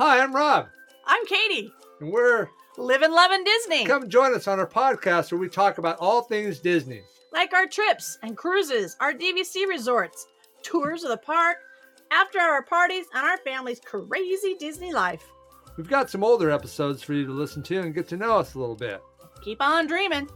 Hi, 0.00 0.22
I'm 0.22 0.34
Rob, 0.34 0.66
I'm 1.04 1.26
Katie. 1.26 1.70
and 2.00 2.10
we're 2.10 2.48
Living, 2.78 3.12
loving 3.12 3.44
Disney. 3.44 3.84
come 3.84 4.08
join 4.08 4.34
us 4.34 4.48
on 4.48 4.58
our 4.58 4.66
podcast 4.66 5.30
where 5.30 5.38
we 5.38 5.46
talk 5.46 5.76
about 5.76 5.98
all 5.98 6.22
things 6.22 6.58
Disney. 6.58 7.02
Like 7.34 7.52
our 7.52 7.66
trips 7.66 8.16
and 8.22 8.34
cruises, 8.34 8.96
our 9.00 9.12
DVC 9.12 9.68
resorts, 9.68 10.26
tours 10.62 11.04
of 11.04 11.10
the 11.10 11.18
park, 11.18 11.58
after 12.10 12.38
hour 12.38 12.62
parties, 12.62 13.04
and 13.12 13.26
our 13.26 13.36
family's 13.44 13.78
crazy 13.80 14.56
Disney 14.58 14.94
life. 14.94 15.22
We've 15.76 15.86
got 15.86 16.08
some 16.08 16.24
older 16.24 16.50
episodes 16.50 17.02
for 17.02 17.12
you 17.12 17.26
to 17.26 17.32
listen 17.32 17.62
to 17.64 17.80
and 17.80 17.94
get 17.94 18.08
to 18.08 18.16
know 18.16 18.38
us 18.38 18.54
a 18.54 18.58
little 18.58 18.76
bit. 18.76 19.02
Keep 19.42 19.60
on 19.60 19.86
dreaming. 19.86 20.30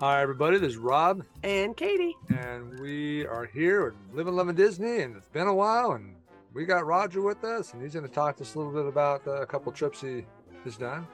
Hi, 0.00 0.22
everybody. 0.22 0.58
This 0.58 0.70
is 0.72 0.76
Rob, 0.76 1.24
And 1.42 1.76
Katie. 1.76 2.16
and 2.28 2.78
we 2.78 3.26
are 3.26 3.44
here 3.46 3.86
with 3.86 3.94
Living 4.12 4.34
Loving 4.34 4.54
Disney, 4.54 5.00
and 5.00 5.16
it's 5.16 5.28
been 5.28 5.48
a 5.48 5.54
while, 5.54 5.92
and 5.92 6.14
we 6.54 6.64
got 6.66 6.86
Roger 6.86 7.20
with 7.20 7.42
us, 7.42 7.72
and 7.72 7.82
he's 7.82 7.94
going 7.94 8.06
to 8.06 8.12
talk 8.12 8.36
to 8.36 8.44
us 8.44 8.54
a 8.54 8.58
little 8.58 8.72
bit 8.72 8.86
about 8.86 9.26
uh, 9.26 9.42
a 9.42 9.46
couple 9.46 9.72
trips 9.72 10.00
he 10.00 10.24
has 10.64 10.76
done. 10.76 11.06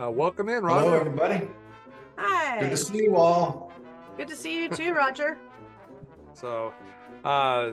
Uh, 0.00 0.10
welcome 0.10 0.48
in, 0.48 0.64
Roger. 0.64 0.80
Hello, 0.80 0.92
Roger. 0.98 1.06
everybody. 1.10 1.48
Hi. 2.16 2.60
Good 2.60 2.70
to 2.70 2.76
see 2.76 3.04
you 3.04 3.16
all. 3.16 3.72
Good 4.16 4.28
to 4.28 4.36
see 4.36 4.62
you 4.62 4.68
too, 4.68 4.92
Roger. 4.94 5.38
So, 6.34 6.72
uh, 7.24 7.70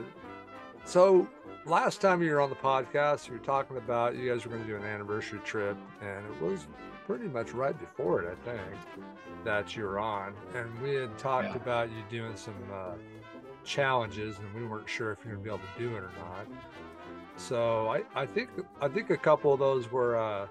so 0.84 1.26
last 1.64 2.00
time 2.00 2.22
you 2.22 2.30
were 2.30 2.40
on 2.40 2.50
the 2.50 2.56
podcast, 2.56 3.26
you 3.26 3.32
were 3.32 3.40
talking 3.40 3.76
about 3.78 4.14
you 4.14 4.30
guys 4.32 4.44
were 4.44 4.50
going 4.52 4.62
to 4.62 4.68
do 4.68 4.76
an 4.76 4.84
anniversary 4.84 5.40
trip, 5.44 5.76
and 6.00 6.24
it 6.24 6.40
was 6.40 6.66
pretty 7.06 7.28
much 7.28 7.52
right 7.52 7.78
before 7.78 8.22
it, 8.22 8.36
I 8.42 8.44
think, 8.50 8.60
that 9.44 9.76
you 9.76 9.84
were 9.84 9.98
on, 9.98 10.34
and 10.54 10.80
we 10.80 10.94
had 10.94 11.16
talked 11.18 11.54
Yeah. 11.54 11.56
about 11.62 11.88
you 11.90 12.02
doing 12.10 12.36
some 12.36 12.54
uh, 12.72 12.92
challenges, 13.64 14.38
and 14.38 14.52
we 14.54 14.66
weren't 14.68 14.88
sure 14.88 15.12
if 15.12 15.18
you're 15.24 15.34
going 15.34 15.44
to 15.44 15.50
be 15.50 15.54
able 15.54 15.66
to 15.76 15.82
do 15.90 15.96
it 15.96 16.00
or 16.00 16.10
not. 16.18 16.46
So 17.36 17.88
I, 17.88 18.02
I 18.14 18.26
think 18.26 18.48
I 18.80 18.88
think 18.88 19.10
a 19.10 19.16
couple 19.16 19.52
of 19.52 19.58
those 19.60 19.90
were 19.92 20.16
uh, 20.16 20.46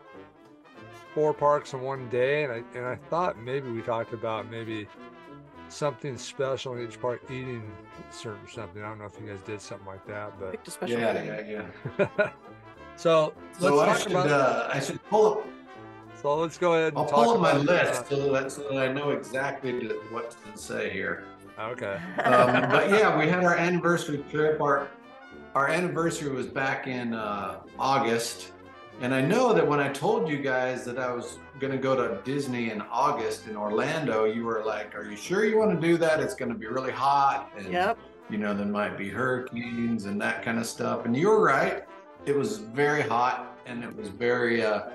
four 1.13 1.33
parks 1.33 1.73
in 1.73 1.81
one 1.81 2.07
day, 2.09 2.43
and 2.43 2.53
I 2.53 2.63
and 2.77 2.85
I 2.85 2.95
thought 3.09 3.37
maybe 3.39 3.69
we 3.69 3.81
talked 3.81 4.13
about 4.13 4.49
maybe 4.51 4.87
something 5.67 6.15
special 6.17 6.75
in 6.75 6.87
each 6.87 7.01
park, 7.01 7.21
eating 7.29 7.63
certain 8.11 8.47
something. 8.47 8.83
I 8.83 8.89
don't 8.89 8.99
know 8.99 9.05
if 9.05 9.19
you 9.19 9.27
guys 9.27 9.39
did 9.45 9.59
something 9.61 9.87
like 9.87 10.05
that, 10.07 10.39
but 10.39 10.51
Picked 10.51 10.71
special 10.71 10.99
Yeah, 10.99 11.13
day. 11.13 11.45
yeah, 11.49 11.63
yeah. 11.97 12.29
so 12.95 13.33
So 13.59 13.79
I 13.79 13.87
let's 13.87 13.99
talk 14.03 14.03
should, 14.03 14.11
about. 14.11 14.29
uh, 14.29 14.69
I 14.71 14.79
should 14.79 15.03
pull 15.09 15.39
up. 15.39 15.47
So 16.25 16.35
let's 16.37 16.57
go 16.57 16.73
ahead 16.73 16.87
and 16.93 16.97
I'll 16.97 17.05
talk 17.05 17.23
pull 17.23 17.33
up 17.35 17.39
my 17.39 17.53
list 17.55 18.09
so 18.09 18.33
that, 18.33 18.51
so 18.51 18.63
that 18.63 18.79
I 18.79 18.91
know 18.91 19.11
exactly 19.11 19.79
to- 19.79 19.93
what 20.09 20.31
to 20.31 20.59
say 20.59 20.89
here. 20.89 21.25
okay. 21.59 21.99
Um, 22.23 22.67
but 22.71 22.89
yeah, 22.89 23.15
we 23.15 23.27
had 23.27 23.43
our 23.43 23.55
anniversary 23.55 24.25
trip. 24.31 24.59
Our 24.59 24.87
our 25.53 25.67
anniversary 25.69 26.31
was 26.31 26.47
back 26.47 26.87
in 26.87 27.13
uh, 27.13 27.59
August, 27.77 28.53
and 29.01 29.13
I 29.13 29.21
know 29.21 29.53
that 29.53 29.65
when 29.65 29.79
I 29.79 29.87
told 29.89 30.27
you 30.27 30.37
guys 30.37 30.83
that 30.85 30.97
I 30.97 31.11
was 31.11 31.37
going 31.59 31.71
to 31.71 31.77
go 31.77 31.95
to 31.95 32.19
Disney 32.23 32.71
in 32.71 32.81
August 32.91 33.47
in 33.47 33.55
Orlando, 33.55 34.25
you 34.25 34.45
were 34.45 34.63
like, 34.65 34.95
"Are 34.95 35.07
you 35.07 35.15
sure 35.15 35.45
you 35.45 35.59
want 35.59 35.79
to 35.79 35.87
do 35.87 35.95
that? 35.97 36.19
It's 36.19 36.33
going 36.33 36.51
to 36.51 36.57
be 36.57 36.65
really 36.65 36.91
hot." 36.91 37.51
And, 37.55 37.71
Yep. 37.71 37.99
you 38.31 38.39
know, 38.39 38.55
there 38.55 38.65
might 38.65 38.97
be 38.97 39.09
hurricanes 39.09 40.05
and 40.05 40.19
that 40.21 40.41
kind 40.41 40.57
of 40.57 40.65
stuff. 40.65 41.05
And 41.05 41.15
you 41.15 41.27
were 41.29 41.43
right. 41.43 41.83
It 42.25 42.35
was 42.35 42.57
very 42.57 43.03
hot 43.03 43.55
and 43.67 43.83
it 43.83 43.95
was 43.95 44.09
very 44.09 44.63
uh, 44.63 44.89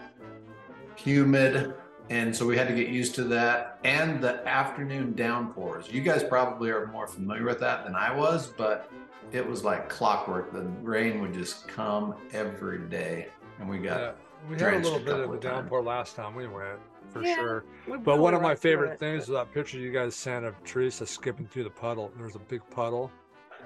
humid. 1.05 1.75
And 2.09 2.35
so 2.35 2.45
we 2.45 2.57
had 2.57 2.67
to 2.69 2.75
get 2.75 2.89
used 2.89 3.15
to 3.17 3.25
that. 3.25 3.79
And 3.85 4.23
the 4.23 4.47
afternoon 4.47 5.13
downpours. 5.15 5.91
You 5.93 6.01
guys 6.01 6.25
probably 6.25 6.71
are 6.71 6.87
more 6.89 7.07
familiar 7.07 7.45
with 7.45 7.61
that 7.61 7.85
than 7.85 7.95
I 7.95 8.13
was, 8.15 8.49
but 8.49 8.91
it 9.31 9.47
was 9.47 9.63
like 9.63 9.89
clockwork. 9.89 10.53
The 10.53 10.63
rain 10.83 11.21
would 11.21 11.33
just 11.33 11.69
come 11.69 12.15
every 12.33 12.81
day. 12.89 13.29
And 13.61 13.69
we 13.69 13.79
got, 13.79 14.01
Yeah, 14.01 14.13
we 14.49 14.55
had 14.55 14.55
a 14.55 14.59
drenched 14.71 14.85
little 14.91 15.01
a 15.01 15.05
bit 15.05 15.15
of 15.15 15.31
a 15.31 15.35
of 15.35 15.41
times. 15.41 15.43
downpour 15.43 15.83
last 15.83 16.17
time 16.17 16.35
we 16.35 16.49
went, 16.49 16.81
for 17.11 17.23
Yeah. 17.23 17.37
sure. 17.37 17.65
But 18.03 18.19
one 18.19 18.35
of 18.35 18.43
my 18.43 18.57
favorite 18.57 18.95
it, 18.95 18.99
things 18.99 19.27
but- 19.27 19.33
was 19.33 19.47
that 19.47 19.55
picture 19.55 19.79
you 19.79 19.93
guys 19.93 20.17
sent 20.17 20.45
of 20.45 20.55
Teresa 20.65 21.07
skipping 21.07 21.47
through 21.47 21.65
the 21.65 21.71
puddle. 21.71 22.11
There 22.17 22.27
was 22.27 22.35
a 22.35 22.41
big 22.41 22.63
puddle 22.71 23.13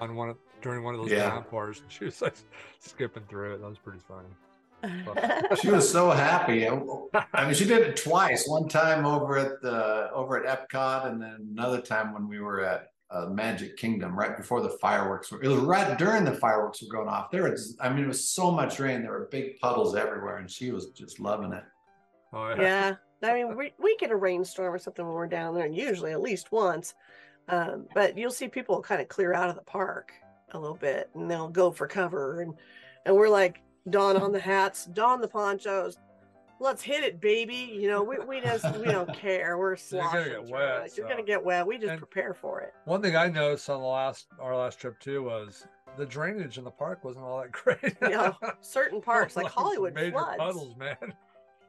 on 0.02 0.16
one 0.16 0.28
of, 0.28 0.36
during 0.60 0.82
one 0.84 0.94
of 0.94 1.00
those 1.00 1.10
Yeah. 1.12 1.30
downpours. 1.30 1.80
and 1.80 1.90
She 1.90 2.04
was 2.04 2.20
like 2.20 2.34
skipping 2.78 3.22
through 3.26 3.54
it. 3.54 3.62
That 3.62 3.68
was 3.68 3.78
pretty 3.78 4.00
funny. 4.06 4.28
She 5.60 5.70
was 5.70 5.88
so 5.88 6.10
happy. 6.10 6.68
I, 6.68 6.80
I 7.32 7.44
mean, 7.44 7.54
she 7.54 7.64
did 7.64 7.82
it 7.82 7.96
twice. 7.96 8.46
One 8.46 8.68
time 8.68 9.06
over 9.06 9.38
at 9.38 9.62
the 9.62 10.10
over 10.12 10.44
at 10.44 10.68
Epcot, 10.68 11.06
and 11.06 11.20
then 11.20 11.48
another 11.52 11.80
time 11.80 12.12
when 12.12 12.28
we 12.28 12.40
were 12.40 12.60
at 12.62 12.88
uh, 13.10 13.26
Magic 13.26 13.76
Kingdom, 13.76 14.18
right 14.18 14.36
before 14.36 14.60
the 14.60 14.76
fireworks 14.80 15.30
were. 15.30 15.42
It 15.42 15.48
was 15.48 15.60
right 15.60 15.96
during 15.98 16.24
the 16.24 16.34
fireworks 16.34 16.82
were 16.82 16.88
going 16.88 17.08
off. 17.08 17.30
There 17.30 17.50
was, 17.50 17.76
I 17.80 17.88
mean, 17.88 18.04
it 18.04 18.08
was 18.08 18.28
so 18.28 18.50
much 18.50 18.78
rain. 18.78 19.02
There 19.02 19.12
were 19.12 19.28
big 19.30 19.58
puddles 19.60 19.94
everywhere, 19.94 20.38
and 20.38 20.50
she 20.50 20.70
was 20.70 20.90
just 20.90 21.20
loving 21.20 21.52
it. 21.52 21.64
Oh 22.32 22.48
yeah. 22.50 22.60
yeah 22.60 22.94
i 23.30 23.34
mean 23.34 23.56
we, 23.56 23.72
we 23.78 23.96
get 23.96 24.10
a 24.10 24.16
rainstorm 24.16 24.74
or 24.74 24.78
something 24.78 25.04
when 25.04 25.14
we're 25.14 25.26
down 25.26 25.54
there 25.54 25.64
and 25.64 25.76
usually 25.76 26.12
at 26.12 26.20
least 26.20 26.52
once 26.52 26.94
um, 27.48 27.86
but 27.94 28.16
you'll 28.16 28.30
see 28.30 28.48
people 28.48 28.80
kind 28.80 29.02
of 29.02 29.08
clear 29.08 29.34
out 29.34 29.50
of 29.50 29.54
the 29.54 29.62
park 29.62 30.12
a 30.52 30.58
little 30.58 30.76
bit 30.76 31.10
and 31.14 31.30
they'll 31.30 31.48
go 31.48 31.70
for 31.70 31.86
cover 31.86 32.42
and 32.42 32.54
and 33.06 33.14
we're 33.14 33.28
like 33.28 33.60
don 33.90 34.16
on 34.16 34.32
the 34.32 34.40
hats 34.40 34.86
don 34.86 35.20
the 35.20 35.28
ponchos. 35.28 35.98
Let's 36.60 36.82
hit 36.82 37.02
it 37.04 37.20
baby. 37.20 37.76
You 37.78 37.88
know 37.88 38.02
we, 38.02 38.16
we 38.26 38.40
just 38.40 38.64
we 38.78 38.86
don't 38.86 39.12
care. 39.16 39.58
We're 39.58 39.76
sloshing. 39.76 40.30
You're 40.30 40.40
gonna 40.40 40.44
get 40.46 40.52
wet, 40.52 40.86
it. 40.86 40.96
you're 40.96 41.08
gonna 41.08 41.22
get 41.22 41.44
wet. 41.44 41.66
We 41.66 41.76
just 41.78 41.90
And- 41.90 41.98
prepare 41.98 42.32
for 42.34 42.60
it. 42.60 42.72
One 42.84 43.02
thing 43.02 43.16
I 43.16 43.28
noticed 43.28 43.68
on 43.68 43.80
the 43.80 43.86
last 43.86 44.26
our 44.40 44.56
last 44.56 44.78
trip 44.80 44.98
too 45.00 45.24
was 45.24 45.66
the 45.96 46.06
drainage 46.06 46.58
in 46.58 46.64
the 46.64 46.70
park 46.70 47.04
wasn't 47.04 47.24
all 47.24 47.40
that 47.40 47.52
great. 47.52 47.96
Yeah, 48.02 48.32
certain 48.60 49.00
parks 49.02 49.36
like 49.36 49.46
some 49.52 49.64
hollywood 49.64 49.94
major 49.94 50.12
floods. 50.12 50.38
puddles, 50.38 50.76
man. 50.76 50.96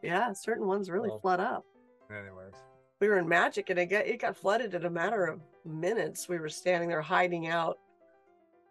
yeah 0.02 0.32
certain 0.34 0.68
ones 0.68 0.90
really 0.90 1.10
Well, 1.10 1.20
flood 1.20 1.40
up. 1.40 1.66
Anyways, 2.12 2.54
we 3.02 3.10
were 3.10 3.18
in 3.18 3.28
magic 3.28 3.70
and 3.72 3.80
it 3.80 3.88
got 3.88 4.06
it 4.06 4.22
got 4.22 4.38
flooded 4.38 4.74
in 4.76 4.86
a 4.86 4.90
matter 4.90 5.26
of 5.26 5.42
minutes. 5.66 6.30
We 6.30 6.38
were 6.40 6.50
standing 6.50 6.88
there 6.90 7.02
hiding 7.02 7.48
out 7.48 7.80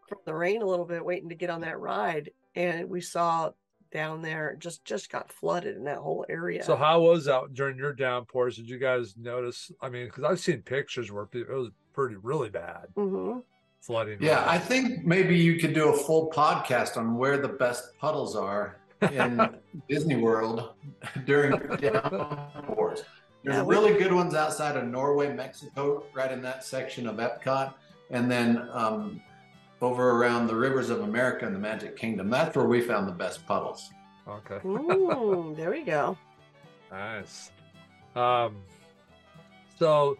from 0.08 0.18
the 0.24 0.34
rain 0.34 0.62
a 0.62 0.66
little 0.66 0.84
bit 0.84 1.04
waiting 1.04 1.28
to 1.28 1.34
get 1.34 1.50
on 1.50 1.60
that 1.62 1.80
ride 1.80 2.30
and 2.54 2.88
we 2.88 3.00
saw 3.00 3.50
down 3.92 4.22
there 4.22 4.56
just 4.58 4.84
just 4.84 5.10
got 5.10 5.30
flooded 5.32 5.76
in 5.76 5.84
that 5.84 5.98
whole 5.98 6.26
area 6.28 6.64
so 6.64 6.74
how 6.74 7.00
was 7.00 7.26
that 7.26 7.54
during 7.54 7.76
your 7.78 7.92
downpours? 7.92 8.56
Did 8.56 8.68
you 8.68 8.78
guys 8.78 9.14
notice? 9.16 9.70
I 9.80 9.88
mean, 9.88 10.06
because 10.06 10.24
I've 10.24 10.40
seen 10.40 10.62
pictures 10.62 11.12
where 11.12 11.28
it 11.32 11.48
was 11.48 11.70
pretty 11.92 12.16
really 12.16 12.50
bad 12.50 12.86
hmm 12.96 13.38
flooding. 13.80 14.16
Yeah, 14.20 14.42
I 14.48 14.58
think 14.58 15.04
maybe 15.04 15.36
you 15.38 15.58
could 15.60 15.74
do 15.74 15.90
a 15.90 15.96
full 15.96 16.30
podcast 16.30 16.96
on 16.96 17.16
where 17.18 17.36
the 17.36 17.48
best 17.50 17.96
puddles 18.00 18.34
are 18.34 18.80
in 19.12 19.58
Disney 19.90 20.16
World 20.16 20.70
during 21.26 21.52
downpours. 21.80 23.02
There's 23.44 23.56
Yeah, 23.56 23.62
we- 23.62 23.74
really 23.76 23.98
good 23.98 24.12
ones 24.12 24.34
outside 24.34 24.76
of 24.76 24.84
Norway, 24.88 25.32
Mexico, 25.34 26.04
right 26.14 26.32
in 26.32 26.40
that 26.42 26.64
section 26.64 27.06
of 27.06 27.16
Epcot, 27.16 27.74
and 28.10 28.30
then 28.30 28.68
um, 28.72 29.20
over 29.84 30.10
around 30.12 30.46
the 30.46 30.54
rivers 30.56 30.90
of 30.90 31.00
America 31.02 31.46
and 31.46 31.54
the 31.54 31.58
Magic 31.60 31.96
Kingdom. 31.96 32.30
That's 32.30 32.56
where 32.56 32.66
we 32.66 32.80
found 32.80 33.06
the 33.06 33.12
best 33.12 33.46
puddles. 33.46 33.90
Okay. 34.26 34.58
Mm, 34.64 35.54
there 35.56 35.70
we 35.70 35.82
go 35.82 36.16
Nice. 36.90 37.50
Um, 38.16 38.56
so 39.78 40.16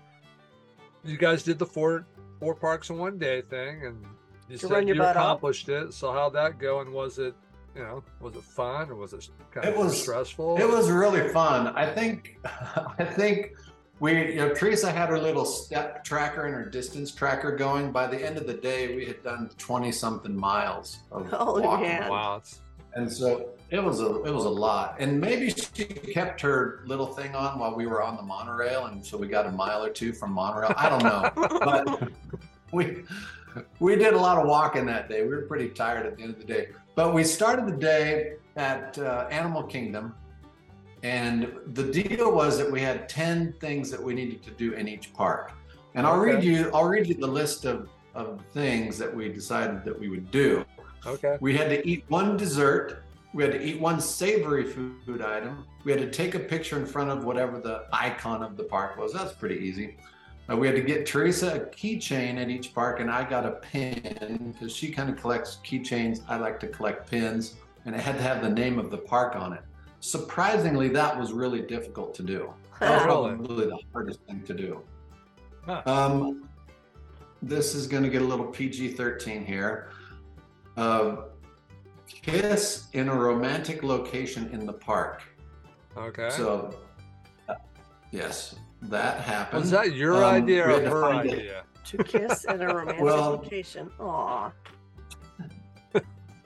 you 1.05 1.17
guys 1.17 1.43
did 1.43 1.59
the 1.59 1.67
four 1.67 2.05
four 2.41 2.55
parks 2.55 2.91
in 2.91 2.99
one 2.99 3.17
day 3.19 3.41
thing, 3.43 3.87
and 3.87 4.05
you 4.49 4.59
To 4.59 4.67
said 4.67 4.89
you 4.89 4.95
butt 4.97 5.17
off. 5.17 5.23
accomplished 5.23 5.69
it. 5.69 5.95
So 5.95 6.13
how'd 6.13 6.35
that 6.35 6.59
go? 6.59 6.81
And 6.81 6.93
was 6.93 7.19
it, 7.19 7.35
you 7.77 7.83
know, 7.83 8.03
was 8.21 8.35
it 8.35 8.43
fun 8.43 8.91
or 8.91 8.97
was 8.97 9.13
it 9.13 9.29
kind 9.53 9.67
It 9.69 9.75
of 9.75 9.79
was- 9.85 10.03
stressful? 10.03 10.59
It 10.61 10.69
was 10.69 10.91
really 10.91 11.29
fun. 11.29 11.69
I 11.69 11.87
think, 11.95 12.39
I 12.45 13.05
think 13.05 13.53
we, 14.01 14.33
you 14.33 14.37
know, 14.37 14.53
Teresa 14.53 14.91
had 14.91 15.09
her 15.09 15.19
little 15.19 15.45
step 15.45 16.05
tracker 16.05 16.47
and 16.47 16.55
her 16.55 16.65
distance 16.65 17.13
tracker 17.13 17.55
going. 17.57 17.93
By 17.93 18.07
the 18.07 18.19
end 18.25 18.37
of 18.37 18.47
the 18.47 18.55
day, 18.55 18.95
we 18.97 19.07
had 19.07 19.23
done 19.23 19.49
20 19.57 19.93
something 19.93 20.37
miles 20.37 20.99
of 21.13 21.29
Oh, 21.33 21.61
walking. 21.61 21.87
man. 21.87 22.11
wow. 22.11 22.43
And 22.97 23.11
so 23.13 23.51
it 23.71 23.83
was 23.83 24.01
a 24.01 24.23
it 24.23 24.33
was 24.33 24.45
a 24.45 24.49
lot. 24.49 24.97
And 25.01 25.21
maybe 25.21 25.51
she 25.51 25.85
kept 25.85 26.41
her 26.43 26.85
little 26.87 27.07
thing 27.09 27.35
on 27.35 27.59
while 27.59 27.75
we 27.75 27.87
were 27.87 28.03
on 28.03 28.17
the 28.17 28.23
monorail, 28.23 28.87
and 28.87 29.05
so 29.05 29.17
we 29.19 29.27
got 29.27 29.47
a 29.47 29.51
mile 29.51 29.83
or 29.85 29.91
two 29.91 30.13
from 30.13 30.31
monorail. 30.33 30.73
I 30.77 30.89
don't 30.89 31.03
know, 31.03 31.31
but 31.65 32.09
we 32.73 33.03
we 33.81 33.97
did 33.97 34.15
a 34.15 34.19
lot 34.19 34.39
of 34.39 34.47
walking 34.47 34.87
that 34.87 35.09
day. 35.09 35.23
We 35.23 35.29
were 35.31 35.43
pretty 35.43 35.71
tired 35.71 36.07
at 36.07 36.17
the 36.17 36.23
end 36.23 36.35
of 36.35 36.39
the 36.39 36.47
day, 36.47 36.69
but 36.95 37.13
we 37.13 37.25
started 37.25 37.67
the 37.67 37.77
day 37.77 38.35
at 38.55 38.97
uh, 38.99 39.27
Animal 39.29 39.65
Kingdom, 39.65 40.15
and 41.05 41.53
the 41.75 41.85
deal 41.85 42.35
was 42.35 42.57
that 42.57 42.71
we 42.71 42.81
had 42.81 43.09
ten 43.11 43.53
things 43.61 43.91
that 43.91 44.03
we 44.03 44.15
needed 44.15 44.43
to 44.43 44.51
do 44.53 44.73
in 44.73 44.89
each 44.89 45.13
park. 45.13 45.53
And 45.95 46.07
I'll 46.07 46.19
read 46.19 46.43
you 46.43 46.71
I'll 46.73 46.89
read 46.89 47.07
you 47.07 47.15
the 47.15 47.27
list 47.27 47.67
of 47.67 47.91
of 48.15 48.41
things 48.53 48.97
that 48.99 49.15
we 49.15 49.29
decided 49.29 49.85
that 49.85 49.99
we 49.99 50.09
would 50.09 50.31
do. 50.31 50.65
okay. 51.07 51.37
We 51.41 51.57
had 51.57 51.69
to 51.69 51.87
eat 51.87 52.05
one 52.09 52.37
dessert. 52.37 53.03
We 53.35 53.43
had 53.43 53.53
to 53.53 53.63
eat 53.63 53.81
one 53.81 54.01
savory 54.01 54.65
food 54.65 55.21
item. 55.21 55.67
We 55.85 55.93
had 55.93 56.01
to 56.01 56.11
take 56.11 56.35
a 56.37 56.39
picture 56.39 56.79
in 56.79 56.87
front 56.87 57.11
of 57.11 57.25
whatever 57.25 57.61
the 57.61 57.85
icon 57.93 58.43
of 58.43 58.57
the 58.57 58.65
park 58.65 58.97
was. 58.97 59.13
That's 59.13 59.33
pretty 59.33 59.57
easy. 59.57 59.99
Uh, 60.49 60.57
we 60.57 60.67
had 60.67 60.77
to 60.77 60.83
get 60.83 61.05
Teresa 61.05 61.57
a 61.57 61.61
keychain 61.61 62.37
at 62.41 62.49
each 62.49 62.73
park, 62.75 63.01
and 63.01 63.11
I 63.11 63.29
got 63.29 63.45
a 63.45 63.53
pin 63.53 64.53
because 64.53 64.75
she 64.75 64.91
kind 64.91 65.11
of 65.11 65.17
collects 65.17 65.59
keychains. 65.65 66.21
I 66.29 66.37
like 66.37 66.61
to 66.61 66.69
collect 66.69 67.11
pins, 67.11 67.57
and 67.85 67.95
it 67.95 68.01
had 68.01 68.17
to 68.17 68.23
have 68.23 68.41
the 68.43 68.51
name 68.51 68.79
of 68.79 68.91
the 68.91 68.99
park 68.99 69.37
on 69.37 69.53
it. 69.53 69.63
Surprisingly, 70.09 70.89
that 70.91 71.19
was 71.19 71.33
really 71.33 71.63
difficult 71.63 72.15
to 72.15 72.23
do. 72.23 72.53
That 72.79 72.91
was 72.91 73.01
Oh, 73.05 73.05
probably 73.07 73.65
the 73.65 73.79
hardest 73.95 74.21
thing 74.29 74.43
to 74.43 74.53
do. 74.53 74.83
Huh. 75.65 75.81
Um, 75.87 76.47
this 77.41 77.75
is 77.75 77.87
going 77.87 78.03
to 78.03 78.11
get 78.11 78.21
a 78.21 78.25
little 78.25 78.45
PG 78.45 78.91
13 78.93 79.47
here. 79.47 79.89
Uh, 80.77 81.23
kiss 82.07 82.89
in 82.93 83.09
a 83.09 83.15
romantic 83.15 83.83
location 83.83 84.51
in 84.53 84.67
the 84.67 84.75
park. 84.75 85.23
Okay. 85.97 86.29
So, 86.33 86.77
uh, 87.49 87.55
yes, 88.11 88.57
that 88.83 89.21
happened. 89.23 89.63
was 89.63 89.71
that 89.71 89.95
your 89.95 90.17
Um, 90.23 90.35
idea 90.35 90.69
or 90.69 90.81
to 90.83 90.91
her 90.91 91.01
find 91.01 91.31
it. 91.31 91.33
idea? 91.39 91.65
to 91.87 92.03
kiss 92.05 92.45
in 92.45 92.61
a 92.61 92.67
romantic 92.75 93.03
Well- 93.03 93.31
location. 93.31 93.91
Aw. 94.01 94.51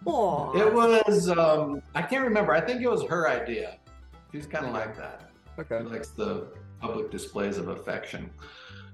Aw. 0.05 0.56
It 0.56 0.73
was, 0.73 1.29
um, 1.29 1.83
I 1.95 2.03
can't 2.03 2.25
remember. 2.25 2.53
I 2.53 2.61
think 2.61 2.81
it 2.83 2.89
was 2.89 3.05
her 3.05 3.29
idea. 3.29 3.79
She's 4.33 4.47
kind 4.47 4.67
of 4.67 4.73
like 4.73 4.97
that. 4.97 5.31
Okay. 5.59 5.79
She 5.83 5.89
likes 5.89 6.09
the 6.11 6.47
public 6.81 7.11
displays 7.11 7.59
of 7.59 7.69
affection. 7.69 8.31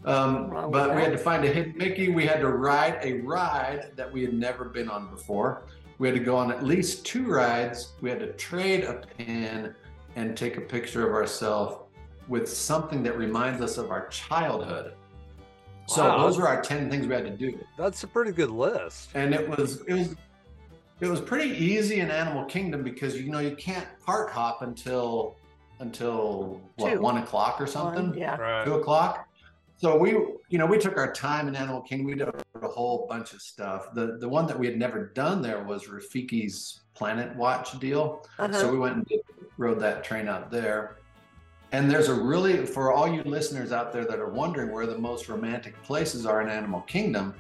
Um, 0.05 0.51
but 0.71 0.95
we 0.95 1.03
had 1.03 1.13
to 1.13 1.19
find 1.19 1.45
a 1.45 1.49
hidden 1.49 1.77
Mickey. 1.77 2.11
We 2.11 2.27
had 2.27 2.41
to 2.41 2.49
ride 2.51 2.99
a 3.03 3.21
ride 3.21 3.93
that 3.97 4.11
we 4.13 4.23
had 4.23 4.35
never 4.35 4.67
been 4.67 4.89
on 4.89 5.09
before. 5.11 5.63
We 5.99 6.09
had 6.09 6.17
to 6.17 6.23
go 6.25 6.37
on 6.37 6.51
at 6.51 6.63
least 6.63 7.07
two 7.07 7.27
rides. 7.27 7.93
We 8.01 8.11
had 8.11 8.21
to 8.21 8.33
trade 8.33 8.85
a 8.85 8.95
pin 9.17 9.75
and 10.17 10.37
take 10.37 10.57
a 10.57 10.61
picture 10.61 11.07
of 11.09 11.15
ourselves 11.15 11.77
with 12.29 12.49
something 12.49 13.03
that 13.03 13.17
reminds 13.17 13.61
us 13.63 13.79
of 13.79 13.91
our 13.91 14.09
childhood. 14.09 14.95
Wow. 15.89 15.95
So 15.95 16.19
those 16.19 16.39
were 16.39 16.49
our 16.49 16.63
10 16.63 16.91
things 16.91 17.07
we 17.07 17.15
had 17.15 17.25
to 17.25 17.31
do. 17.31 17.59
That's 17.79 18.03
a 18.05 18.07
pretty 18.07 18.33
good 18.33 18.51
list. 18.51 19.11
and 19.15 19.35
it 19.35 19.49
was 19.49 19.83
it 19.83 19.95
was 19.95 20.17
it 21.05 21.11
was 21.11 21.21
pretty 21.21 21.51
easy 21.51 22.01
in 22.01 22.11
Animal 22.11 22.45
Kingdom 22.45 22.83
because 22.83 23.21
you 23.21 23.31
know 23.31 23.41
you 23.41 23.55
can't 23.57 23.87
park 24.05 24.31
hop 24.31 24.63
until 24.63 25.37
until 25.81 26.61
what 26.77 26.95
Two. 26.95 27.01
one 27.01 27.19
o'clock 27.19 27.61
or 27.61 27.67
something, 27.67 28.11
One, 28.11 28.19
yeah. 28.19 28.37
Right. 28.37 28.65
two 28.65 28.75
o'clock. 28.75 29.29
So 29.77 29.99
we 29.99 30.11
you 30.49 30.59
know 30.59 30.67
we 30.67 30.79
took 30.79 30.97
our 30.97 31.13
time 31.13 31.49
in 31.49 31.55
Animal 31.57 31.83
Kingdom. 31.83 32.07
We 32.07 32.15
did 32.15 32.29
a 32.29 32.69
whole 32.69 33.07
bunch 33.09 33.33
of 33.35 33.43
stuff. 33.43 33.93
The 33.95 34.17
the 34.19 34.29
one 34.29 34.47
that 34.47 34.59
we 34.59 34.67
had 34.67 34.79
never 34.79 35.07
done 35.09 35.43
there 35.43 35.63
was 35.63 35.85
Rafiki's 35.85 36.81
Planet 36.95 37.35
Watch 37.37 37.79
deal. 37.79 38.27
Uh-huh. 38.39 38.53
So 38.53 38.71
we 38.71 38.79
went 38.79 38.97
and 38.97 39.07
did, 39.07 39.21
rode 39.59 39.81
that 39.81 40.05
train 40.05 40.29
out 40.29 40.51
there. 40.51 40.97
And 41.73 41.91
there's 41.91 42.09
a 42.09 42.15
really, 42.15 42.65
for 42.67 42.93
all 42.93 43.13
you 43.13 43.25
listeners 43.25 43.73
out 43.73 43.93
there 43.93 44.05
that 44.05 44.21
are 44.21 44.31
wondering 44.31 44.71
where 44.71 44.87
the 44.87 44.97
most 44.97 45.29
romantic 45.29 45.81
places 45.83 46.25
are 46.25 46.41
in 46.41 46.49
Animal 46.49 46.83
Kingdom, 46.83 47.35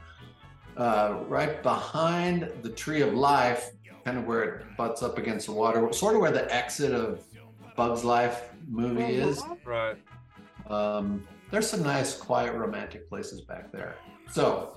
uh, 0.76 1.20
right 1.28 1.62
behind 1.62 2.50
the 2.62 2.70
Tree 2.70 3.02
of 3.02 3.14
Life, 3.14 3.70
kind 4.04 4.18
of 4.18 4.26
where 4.26 4.42
it 4.44 4.76
butts 4.76 5.02
up 5.02 5.18
against 5.18 5.46
the 5.46 5.52
water, 5.52 5.92
sort 5.92 6.14
of 6.14 6.20
where 6.20 6.32
the 6.32 6.52
exit 6.54 6.92
of 6.92 7.22
Bug's 7.76 8.04
Life 8.04 8.50
movie 8.68 9.16
is. 9.16 9.42
Right. 9.64 9.96
Um, 10.68 11.26
there's 11.50 11.68
some 11.68 11.82
nice, 11.82 12.16
quiet, 12.16 12.54
romantic 12.54 13.08
places 13.08 13.40
back 13.40 13.70
there. 13.70 13.96
So, 14.30 14.76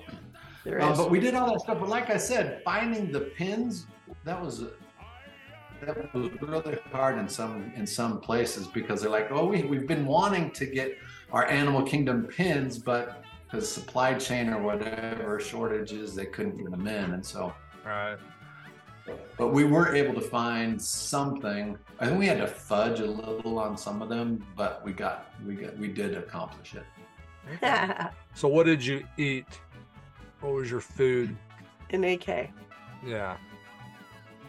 There 0.64 0.82
um, 0.82 0.92
is. 0.92 0.98
but 0.98 1.10
we 1.10 1.20
did 1.20 1.34
all 1.34 1.52
that 1.52 1.62
stuff. 1.62 1.80
But 1.80 1.90
like 1.90 2.10
I 2.10 2.18
said, 2.18 2.62
finding 2.64 3.12
the 3.12 3.22
pins 3.22 3.88
that 4.26 4.42
was 4.42 4.66
that 5.82 6.14
was 6.14 6.32
really 6.42 6.78
hard 6.92 7.18
in 7.18 7.28
some 7.28 7.72
in 7.76 7.86
some 7.86 8.20
places 8.20 8.68
because 8.68 9.02
they're 9.02 9.12
like, 9.12 9.32
oh, 9.32 9.46
we 9.46 9.64
we've 9.64 9.88
been 9.88 10.06
wanting 10.06 10.52
to 10.52 10.66
get 10.66 10.98
our 11.32 11.46
Animal 11.46 11.84
Kingdom 11.84 12.26
pins, 12.26 12.78
but 12.78 13.24
because 13.50 13.72
supply 13.72 14.14
chain 14.14 14.50
or 14.50 14.62
whatever 14.62 15.40
shortages, 15.40 16.14
they 16.14 16.26
couldn't 16.26 16.58
get 16.58 16.70
them 16.70 16.88
in, 16.88 17.14
and 17.14 17.26
so. 17.26 17.54
Right. 17.86 18.18
But 19.38 19.54
we 19.54 19.64
were 19.64 19.96
able 19.96 20.14
to 20.16 20.22
find 20.22 20.82
something. 20.82 21.78
I 22.00 22.08
think 22.08 22.20
we 22.20 22.28
had 22.28 22.40
to 22.40 22.48
fudge 22.48 23.00
a 23.00 23.06
little 23.06 23.58
on 23.58 23.78
some 23.78 24.02
of 24.02 24.10
them, 24.10 24.46
but 24.58 24.84
we 24.84 24.92
got 24.92 25.32
we 25.46 25.56
got 25.56 25.78
we 25.78 25.88
did 25.88 26.18
accomplish 26.18 26.76
it. 26.76 26.86
So 28.34 28.48
what 28.48 28.68
did 28.68 28.86
you 28.86 29.04
eat? 29.18 29.48
What 30.42 30.54
was 30.54 30.70
your 30.70 30.82
food? 30.82 31.36
in 31.90 32.04
AK. 32.04 32.50
Yeah. 33.06 33.38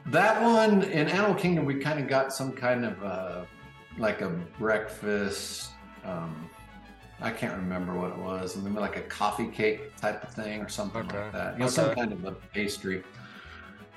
That 0.07 0.43
one 0.43 0.83
in 0.83 1.09
Animal 1.09 1.35
Kingdom, 1.35 1.65
we 1.65 1.77
kind 1.77 2.01
of 2.01 2.09
got 2.09 2.33
some 2.33 2.53
kind 2.53 2.85
of 2.85 3.03
uh, 3.03 3.45
like 3.99 4.21
a 4.21 4.29
breakfast. 4.59 5.71
Um, 6.05 6.49
I 7.21 7.31
can't 7.31 7.57
remember 7.57 7.95
what 7.95 8.11
it 8.11 8.19
was. 8.19 8.57
Maybe 8.57 8.79
like 8.79 8.97
a 8.97 9.03
coffee 9.03 9.49
cake 9.49 9.97
type 9.97 10.23
of 10.23 10.31
thing 10.31 10.61
or 10.61 10.69
something 10.69 11.03
Okay. 11.07 11.19
like 11.25 11.33
that. 11.33 11.55
You 11.55 11.61
know, 11.61 11.69
some 11.69 11.95
kind 11.95 12.13
of 12.13 12.25
a 12.25 12.33
pastry. 12.33 13.03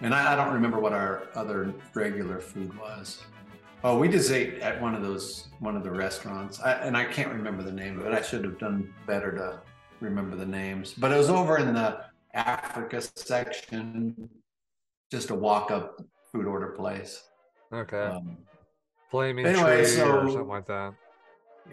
And 0.02 0.14
I, 0.16 0.34
I 0.34 0.36
don't 0.36 0.54
remember 0.54 0.80
what 0.80 0.94
our 0.94 1.28
other 1.36 1.74
regular 1.94 2.40
food 2.40 2.76
was. 2.80 3.22
Oh, 3.84 3.98
we 3.98 4.08
just 4.10 4.32
ate 4.32 4.60
at 4.60 4.82
one 4.82 4.96
of 4.96 5.02
those 5.04 5.48
one 5.60 5.76
of 5.76 5.84
the 5.84 5.92
restaurants, 5.92 6.60
I, 6.60 6.74
and 6.74 6.96
I 6.96 7.06
can't 7.06 7.30
remember 7.30 7.64
the 7.64 7.72
name 7.72 8.00
of 8.00 8.06
it. 8.06 8.14
I 8.14 8.22
should 8.22 8.44
have 8.44 8.60
done 8.60 8.92
better 9.08 9.32
to 9.34 9.60
remember 10.00 10.36
the 10.36 10.46
names. 10.46 10.94
But 10.94 11.12
it 11.12 11.18
was 11.18 11.30
over 11.30 11.58
in 11.58 11.74
the 11.74 12.04
Africa 12.34 13.02
section, 13.02 14.30
just 15.12 15.30
a 15.32 15.36
walk-up 15.36 16.00
food 16.32 16.46
order 16.46 16.68
place. 16.68 17.24
Okay. 17.74 18.04
Um, 18.06 18.38
Flaming 19.10 19.46
anyway, 19.46 19.84
tree 19.84 20.02
or 20.02 20.28
something 20.30 20.48
like 20.48 20.68
that. 20.68 20.94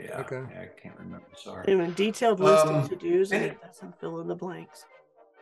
Yeah, 0.03 0.21
Okay. 0.21 0.43
yeah, 0.53 0.63
I 0.63 0.81
can't 0.81 0.99
remember. 0.99 1.27
Sorry. 1.37 1.71
In 1.73 1.81
a 1.81 1.89
detailed 1.89 2.41
list 2.41 2.67
Um, 2.67 2.77
of 2.77 2.89
to 2.91 2.97
dos, 2.97 3.33
and 3.33 3.43
and- 3.43 3.53
it 3.53 3.63
doesn't 3.63 3.99
fill 4.01 4.21
in 4.21 4.29
the 4.29 4.35
blanks. 4.37 4.85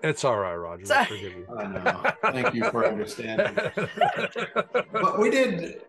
It's 0.03 0.25
all 0.25 0.39
right, 0.39 0.55
Roger. 0.55 0.83
I 0.83 0.87
Sorry. 0.87 1.07
forgive 1.07 1.33
you. 1.39 1.47
I 1.57 1.67
know. 1.67 2.13
Thank 2.33 2.55
you 2.55 2.71
for 2.71 2.87
understanding. 2.87 3.57
But 4.93 5.19
we 5.19 5.31
did, 5.31 5.83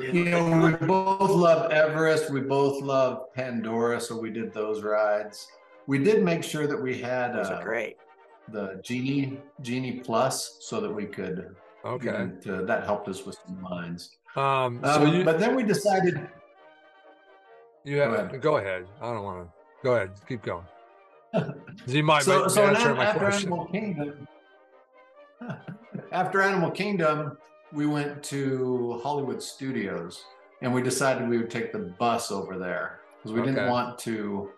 you 0.00 0.24
know, 0.26 0.66
we 0.80 0.86
both 0.86 1.30
love 1.30 1.70
Everest. 1.72 2.30
We 2.30 2.40
both 2.40 2.82
love 2.82 3.32
Pandora, 3.34 4.00
so 4.00 4.16
we 4.18 4.30
did 4.30 4.52
those 4.54 4.82
rides. 4.82 5.48
We 5.86 5.98
did 5.98 6.22
make 6.22 6.44
sure 6.44 6.66
that 6.66 6.80
we 6.80 6.98
had 6.98 7.34
uh, 7.36 7.60
great. 7.62 7.96
the 8.48 8.80
Genie 8.84 9.40
Genie 9.60 10.00
Plus, 10.00 10.58
so 10.60 10.80
that 10.80 10.90
we 10.90 11.06
could. 11.06 11.54
get 11.84 11.92
okay. 11.92 12.22
into- 12.22 12.64
that 12.64 12.84
helped 12.84 13.08
us 13.08 13.24
with 13.26 13.36
some 13.46 13.60
lines. 13.62 14.16
Um, 14.36 14.80
so 14.84 15.02
Um, 15.02 15.14
you, 15.14 15.24
but 15.24 15.38
then 15.40 15.56
we 15.56 15.62
decided. 15.64 16.28
You 17.84 17.98
have, 17.98 18.32
go 18.32 18.38
go 18.38 18.56
ahead. 18.56 18.82
ahead. 18.82 18.86
I 19.00 19.12
don't 19.12 19.24
want 19.24 19.46
to. 19.46 19.52
Go 19.82 19.94
ahead. 19.94 20.10
Keep 20.28 20.42
going. 20.42 20.64
You 21.86 22.02
might 22.02 22.22
so, 22.22 22.42
make 22.42 22.50
so 22.50 22.64
answer 22.64 22.94
my 22.94 23.04
after 23.04 23.18
question. 23.20 23.48
Animal 23.52 23.66
Kingdom, 23.66 24.28
after 26.12 26.42
Animal 26.42 26.70
Kingdom, 26.70 27.38
we 27.72 27.86
went 27.86 28.22
to 28.24 29.00
Hollywood 29.02 29.42
Studios, 29.42 30.24
and 30.62 30.72
we 30.72 30.82
decided 30.82 31.28
we 31.28 31.38
would 31.38 31.50
take 31.50 31.72
the 31.72 31.78
bus 31.98 32.30
over 32.32 32.58
there 32.58 33.00
because 33.18 33.32
we 33.32 33.40
Okay. 33.40 33.50
didn't 33.52 33.70
want 33.70 33.98
to. 34.00 34.50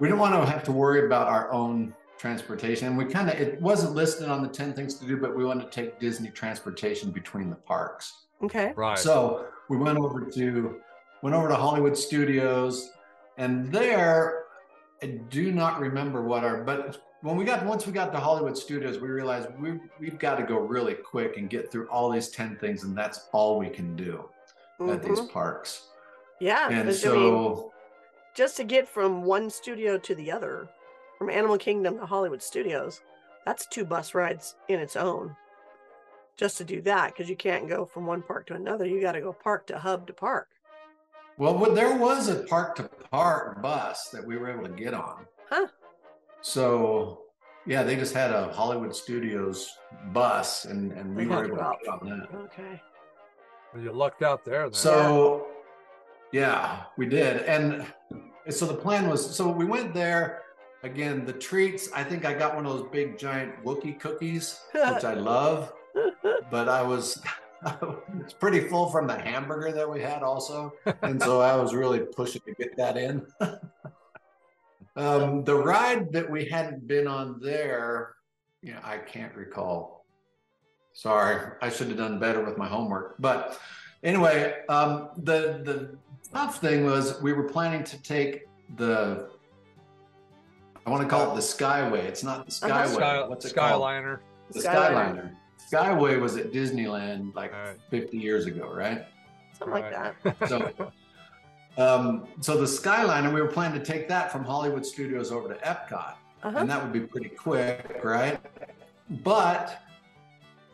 We 0.00 0.08
didn't 0.08 0.20
want 0.20 0.34
to 0.34 0.50
have 0.50 0.64
to 0.64 0.72
worry 0.72 1.04
about 1.04 1.28
our 1.28 1.52
own 1.52 1.94
transportation, 2.18 2.88
and 2.88 2.96
we 2.96 3.04
kind 3.04 3.28
of 3.28 3.38
it 3.38 3.60
wasn't 3.60 3.94
listed 3.94 4.28
on 4.28 4.42
the 4.42 4.48
ten 4.48 4.72
things 4.72 4.94
to 4.96 5.06
do, 5.06 5.18
but 5.18 5.36
we 5.36 5.44
wanted 5.44 5.64
to 5.64 5.70
take 5.70 6.00
Disney 6.00 6.30
transportation 6.30 7.10
between 7.10 7.50
the 7.50 7.56
parks. 7.56 8.24
Okay. 8.42 8.72
Right. 8.74 8.98
So 8.98 9.46
we 9.68 9.76
went 9.76 9.98
over 9.98 10.24
to 10.24 10.80
went 11.22 11.34
over 11.34 11.48
to 11.48 11.54
Hollywood 11.54 11.96
Studios, 11.96 12.92
and 13.36 13.70
there 13.72 14.44
I 15.02 15.06
do 15.06 15.52
not 15.52 15.80
remember 15.80 16.22
what 16.22 16.44
our 16.44 16.62
but 16.64 16.98
when 17.22 17.36
we 17.36 17.44
got 17.44 17.64
once 17.64 17.86
we 17.86 17.92
got 17.92 18.12
to 18.12 18.18
Hollywood 18.18 18.56
Studios, 18.56 18.98
we 18.98 19.08
realized 19.08 19.48
we 19.58 19.78
we've 19.98 20.18
got 20.18 20.36
to 20.36 20.42
go 20.42 20.58
really 20.58 20.94
quick 20.94 21.36
and 21.36 21.50
get 21.50 21.70
through 21.70 21.88
all 21.88 22.10
these 22.10 22.28
ten 22.30 22.56
things, 22.56 22.84
and 22.84 22.96
that's 22.96 23.28
all 23.32 23.58
we 23.58 23.68
can 23.68 23.94
do 23.96 24.28
at 24.88 25.02
these 25.02 25.20
Mhm. 25.20 25.30
parks. 25.30 25.88
Yeah. 26.38 26.68
And 26.70 26.88
'cause, 26.88 27.04
I 27.04 27.08
mean, 27.10 27.16
so 27.16 27.72
just 28.34 28.56
to 28.56 28.64
get 28.64 28.88
from 28.88 29.22
one 29.24 29.50
studio 29.50 29.98
to 29.98 30.14
the 30.14 30.32
other, 30.32 30.68
from 31.18 31.28
Animal 31.28 31.58
Kingdom 31.58 31.98
to 31.98 32.06
Hollywood 32.06 32.42
Studios, 32.42 33.02
that's 33.44 33.66
two 33.66 33.84
bus 33.84 34.14
rides 34.14 34.56
in 34.68 34.80
its 34.80 34.96
own. 34.96 35.36
Just 36.36 36.56
to 36.56 36.64
do 36.64 36.80
that, 36.82 37.08
because 37.12 37.28
you 37.28 37.36
can't 37.36 37.68
go 37.68 37.84
from 37.84 38.06
one 38.06 38.22
park 38.22 38.46
to 38.46 38.54
another. 38.54 38.86
You 38.86 39.02
got 39.02 39.12
to 39.12 39.20
go 39.20 39.34
park 39.34 39.66
to 39.66 39.78
hub 39.78 40.06
to 40.06 40.14
park. 40.14 40.48
Well, 41.40 41.56
what- 41.56 41.74
there 41.74 41.96
was 41.96 42.28
a 42.28 42.44
park 42.44 42.76
to 42.76 42.84
park 43.10 43.62
bus 43.62 44.10
that 44.10 44.24
we 44.24 44.36
were 44.36 44.50
able 44.50 44.64
to 44.64 44.76
get 44.84 44.94
on. 44.94 45.26
Huh. 45.48 45.66
So 46.42 47.22
yeah, 47.66 47.82
they 47.82 47.96
just 47.96 48.14
had 48.14 48.30
a 48.32 48.52
Hollywood 48.52 48.94
Studios 48.94 49.76
bus, 50.12 50.64
and 50.66 50.92
and 50.92 51.16
we 51.16 51.26
were 51.26 51.44
able 51.46 51.56
to 51.56 51.62
to 51.62 51.76
get 51.82 51.88
on 51.88 52.08
that. 52.08 52.38
Okay. 52.46 52.82
Well, 53.72 53.82
you 53.82 53.92
lucked 53.92 54.22
out 54.22 54.44
there. 54.44 54.64
Then. 54.64 54.72
So, 54.72 55.46
yeah, 56.32 56.84
we 56.96 57.06
did. 57.06 57.42
And 57.42 57.86
so 58.48 58.66
the 58.66 58.74
plan 58.74 59.08
was 59.08 59.34
so 59.36 59.48
we 59.48 59.64
went 59.64 59.94
there. 59.94 60.42
Again, 60.82 61.26
the 61.26 61.34
treats, 61.34 61.92
I 61.92 62.02
think 62.02 62.24
I 62.24 62.32
got 62.32 62.54
one 62.56 62.64
of 62.64 62.72
those 62.72 62.88
big 62.90 63.18
giant 63.18 63.62
Wookie 63.64 64.00
cookies, 64.00 64.60
which 64.72 65.04
I 65.04 65.12
love, 65.12 65.72
but 66.50 66.68
I 66.68 66.82
was. 66.82 67.20
It's 68.20 68.32
pretty 68.32 68.60
full 68.60 68.90
from 68.90 69.06
the 69.06 69.18
hamburger 69.18 69.72
that 69.72 69.88
we 69.88 70.00
had 70.00 70.22
also. 70.22 70.72
And 71.02 71.20
so 71.22 71.40
I 71.40 71.56
was 71.56 71.74
really 71.74 72.00
pushing 72.00 72.42
to 72.46 72.54
get 72.54 72.76
that 72.76 72.96
in. 72.96 73.26
Um, 74.96 75.44
the 75.44 75.54
ride 75.54 76.12
that 76.12 76.28
we 76.28 76.44
hadn't 76.44 76.86
been 76.86 77.06
on 77.06 77.40
there, 77.40 78.16
you 78.60 78.72
know, 78.72 78.80
I 78.84 78.98
can't 78.98 79.34
recall. 79.34 80.04
Sorry, 80.92 81.52
I 81.62 81.70
should 81.70 81.88
have 81.88 81.96
done 81.96 82.18
better 82.18 82.44
with 82.44 82.58
my 82.58 82.66
homework. 82.66 83.14
But 83.20 83.58
anyway, 84.02 84.56
um, 84.68 85.10
the 85.16 85.62
the 85.64 85.96
tough 86.34 86.60
thing 86.60 86.84
was 86.84 87.22
we 87.22 87.32
were 87.32 87.44
planning 87.44 87.84
to 87.84 88.02
take 88.02 88.46
the 88.76 89.28
I 90.84 90.90
want 90.90 91.02
to 91.02 91.08
call 91.08 91.30
it 91.30 91.34
the 91.34 91.40
Skyway. 91.40 92.02
It's 92.04 92.24
not 92.24 92.46
the 92.46 92.66
Uh-huh. 92.66 92.84
Skyway. 92.84 92.94
Sky, 92.94 93.28
What's 93.28 93.44
it 93.44 93.54
called? 93.54 93.82
Skyliner. 93.82 94.18
The 94.50 94.60
Skyliner. 94.60 94.70
Skyliner. 94.70 95.36
Skyway 95.70 96.20
was 96.20 96.36
at 96.36 96.52
Disneyland 96.52 97.34
like 97.34 97.52
All 97.52 97.60
right. 97.60 97.76
50 97.90 98.16
years 98.18 98.46
ago, 98.46 98.72
right? 98.72 99.06
Something 99.58 99.74
like 99.82 99.90
that. 99.90 100.48
So, 100.48 100.72
um, 101.76 102.26
so 102.40 102.56
the 102.56 102.64
Skyliner, 102.66 103.32
we 103.32 103.40
were 103.40 103.48
planning 103.48 103.78
to 103.78 103.84
take 103.84 104.08
that 104.08 104.32
from 104.32 104.44
Hollywood 104.44 104.84
Studios 104.84 105.30
over 105.32 105.48
to 105.52 105.54
Epcot, 105.60 106.14
Uh-huh. 106.42 106.58
and 106.58 106.70
that 106.70 106.82
would 106.82 106.92
be 106.92 107.00
pretty 107.00 107.28
quick, 107.28 108.00
right? 108.02 108.40
But 109.22 109.82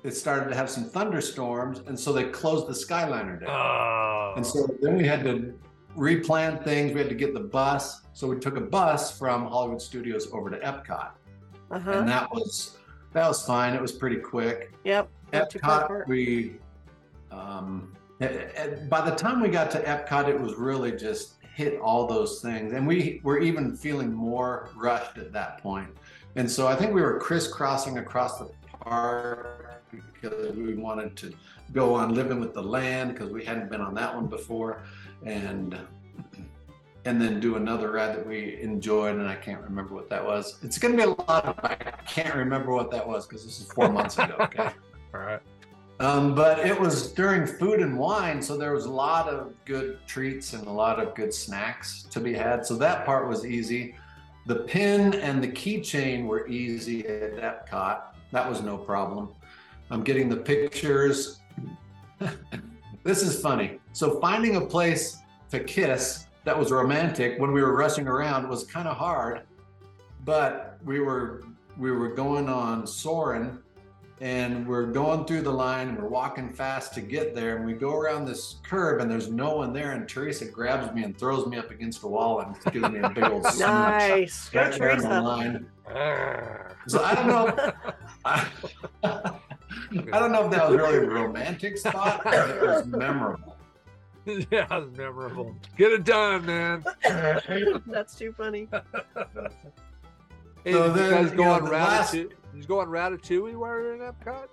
it 0.04 0.12
started 0.12 0.48
to 0.50 0.54
have 0.54 0.70
some 0.70 0.84
thunderstorms, 0.84 1.80
and 1.86 1.98
so 1.98 2.12
they 2.12 2.24
closed 2.24 2.68
the 2.68 2.72
Skyliner 2.72 3.40
down. 3.40 3.50
Oh. 3.50 4.34
And 4.36 4.46
so 4.46 4.66
then 4.80 4.96
we 4.96 5.06
had 5.06 5.24
to 5.24 5.58
replan 5.96 6.62
things. 6.62 6.92
We 6.92 7.00
had 7.00 7.08
to 7.08 7.14
get 7.14 7.32
the 7.34 7.40
bus. 7.40 8.02
So 8.12 8.26
we 8.28 8.38
took 8.38 8.56
a 8.56 8.60
bus 8.60 9.18
from 9.18 9.46
Hollywood 9.46 9.80
Studios 9.82 10.28
over 10.32 10.48
to 10.50 10.58
Epcot, 10.58 11.10
Uh-huh. 11.70 11.90
and 11.90 12.08
that 12.08 12.30
was 12.32 12.76
that 13.16 13.28
was 13.28 13.46
fine. 13.46 13.72
It 13.72 13.80
was 13.80 13.92
pretty 13.92 14.18
quick. 14.18 14.74
Yep. 14.84 15.08
Not 15.32 15.48
too 15.48 15.58
far 15.60 16.04
Epcot, 16.04 16.06
we, 16.06 16.56
um, 17.30 17.90
by 18.20 19.08
the 19.08 19.16
time 19.16 19.40
we 19.40 19.48
got 19.48 19.70
to 19.70 19.80
Epcot, 19.80 20.28
it 20.28 20.38
was 20.38 20.54
really 20.54 20.92
just 20.92 21.36
hit 21.54 21.80
all 21.80 22.06
those 22.06 22.42
things. 22.42 22.74
And 22.74 22.86
we 22.86 23.22
were 23.24 23.38
even 23.38 23.74
feeling 23.74 24.12
more 24.12 24.68
rushed 24.76 25.16
at 25.16 25.32
that 25.32 25.62
point. 25.62 25.88
And 26.36 26.50
so 26.50 26.68
I 26.68 26.76
think 26.76 26.92
we 26.92 27.00
were 27.00 27.18
crisscrossing 27.18 27.96
across 27.96 28.38
the 28.38 28.50
park 28.80 29.82
because 29.90 30.54
we 30.54 30.74
wanted 30.74 31.16
to 31.16 31.32
go 31.72 31.94
on 31.94 32.14
living 32.14 32.38
with 32.38 32.52
the 32.52 32.62
land 32.62 33.14
because 33.14 33.30
we 33.30 33.42
hadn't 33.42 33.70
been 33.70 33.80
on 33.80 33.94
that 33.94 34.14
one 34.14 34.26
before. 34.26 34.82
And 35.24 35.74
and 37.06 37.22
then 37.22 37.38
do 37.38 37.54
another 37.54 37.92
ride 37.92 38.16
that 38.16 38.26
we 38.26 38.60
enjoyed, 38.60 39.14
and 39.16 39.28
I 39.28 39.36
can't 39.36 39.62
remember 39.62 39.94
what 39.94 40.10
that 40.10 40.24
was. 40.24 40.58
It's 40.62 40.76
going 40.76 40.96
to 40.96 40.98
be 40.98 41.04
a 41.04 41.14
lot 41.28 41.46
of 41.46 41.58
I 41.62 41.74
can't 42.06 42.34
remember 42.34 42.72
what 42.72 42.90
that 42.90 43.06
was 43.06 43.26
because 43.26 43.44
this 43.44 43.60
is 43.60 43.70
four 43.72 43.88
months 43.90 44.18
ago. 44.18 44.34
Okay. 44.40 44.70
All 45.14 45.20
right. 45.20 45.40
Um, 46.00 46.34
but 46.34 46.58
it 46.58 46.78
was 46.78 47.12
during 47.12 47.46
food 47.46 47.80
and 47.80 47.96
wine, 47.96 48.42
so 48.42 48.56
there 48.56 48.74
was 48.74 48.84
a 48.84 48.90
lot 48.90 49.28
of 49.28 49.54
good 49.64 49.98
treats 50.06 50.52
and 50.52 50.66
a 50.66 50.70
lot 50.70 50.98
of 50.98 51.14
good 51.14 51.32
snacks 51.32 52.02
to 52.10 52.20
be 52.20 52.34
had. 52.34 52.66
So 52.66 52.74
that 52.76 53.06
part 53.06 53.28
was 53.28 53.46
easy. 53.46 53.94
The 54.46 54.56
pin 54.56 55.14
and 55.14 55.42
the 55.42 55.48
keychain 55.48 56.26
were 56.26 56.46
easy 56.48 57.06
at 57.06 57.36
Epcot. 57.36 58.02
That 58.32 58.48
was 58.48 58.62
no 58.62 58.76
problem. 58.76 59.30
I'm 59.90 60.02
getting 60.02 60.28
the 60.28 60.36
pictures. 60.36 61.40
this 63.04 63.22
is 63.22 63.40
funny. 63.40 63.78
So 63.92 64.20
finding 64.20 64.56
a 64.56 64.60
place 64.60 65.18
to 65.50 65.60
kiss 65.60 66.25
that 66.46 66.56
was 66.56 66.70
romantic 66.70 67.38
when 67.40 67.50
we 67.50 67.60
were 67.60 67.76
rushing 67.76 68.06
around 68.06 68.44
it 68.44 68.48
was 68.48 68.62
kind 68.64 68.86
of 68.86 68.96
hard, 68.96 69.42
but 70.24 70.78
we 70.84 71.00
were 71.00 71.42
we 71.76 71.90
were 71.90 72.08
going 72.08 72.48
on 72.48 72.86
soaring 72.86 73.58
and 74.20 74.66
we're 74.66 74.86
going 74.86 75.26
through 75.26 75.42
the 75.42 75.50
line 75.50 75.88
and 75.88 75.98
we're 75.98 76.08
walking 76.08 76.50
fast 76.50 76.94
to 76.94 77.00
get 77.02 77.34
there 77.34 77.56
and 77.56 77.66
we 77.66 77.74
go 77.74 77.94
around 77.94 78.24
this 78.24 78.60
curve 78.62 79.00
and 79.00 79.10
there's 79.10 79.28
no 79.28 79.56
one 79.56 79.72
there 79.72 79.90
and 79.92 80.08
Teresa 80.08 80.46
grabs 80.46 80.94
me 80.94 81.02
and 81.02 81.18
throws 81.18 81.46
me 81.48 81.58
up 81.58 81.70
against 81.72 82.00
the 82.00 82.08
wall 82.08 82.40
and 82.40 82.72
gives 82.72 82.88
me 82.90 83.00
a 83.00 83.10
big 83.10 83.24
old 83.24 83.44
smooch 83.46 83.58
Nice. 83.66 84.48
Go 84.48 84.62
right 84.62 84.78
there 84.78 84.96
the 84.96 85.20
line. 85.20 85.66
So 86.86 87.02
I 87.02 87.14
don't 87.16 87.26
know. 87.26 87.72
I, 88.24 88.46
I 89.02 90.18
don't 90.18 90.30
know 90.30 90.44
if 90.44 90.52
that 90.52 90.70
was 90.70 90.78
really 90.78 90.98
a 90.98 91.10
romantic 91.10 91.76
spot, 91.76 92.22
but 92.22 92.50
it 92.50 92.62
was 92.62 92.86
memorable. 92.86 93.55
yeah, 94.50 94.66
it's 94.70 94.96
memorable. 94.96 95.54
Get 95.76 95.92
it 95.92 96.04
done, 96.04 96.46
man. 96.46 96.84
That's 97.86 98.14
too 98.16 98.32
funny. 98.32 98.68
Hey, 100.64 100.72
So 100.72 100.88
did 100.88 100.96
then, 100.96 101.04
you 101.04 101.10
guys 101.14 101.30
you 101.30 101.36
go 101.36 101.44
know, 101.44 101.50
on 101.52 101.64
the 101.66 101.70
last- 101.70 102.12
Ratatouille? 102.14 102.28
Did 102.30 102.60
you 102.60 102.64
go 102.64 102.80
on 102.80 102.88
Ratatouille 102.88 103.40
while 103.40 103.52
you 103.52 103.58
were 103.84 103.94
in 103.94 104.00
Epcot? 104.00 104.48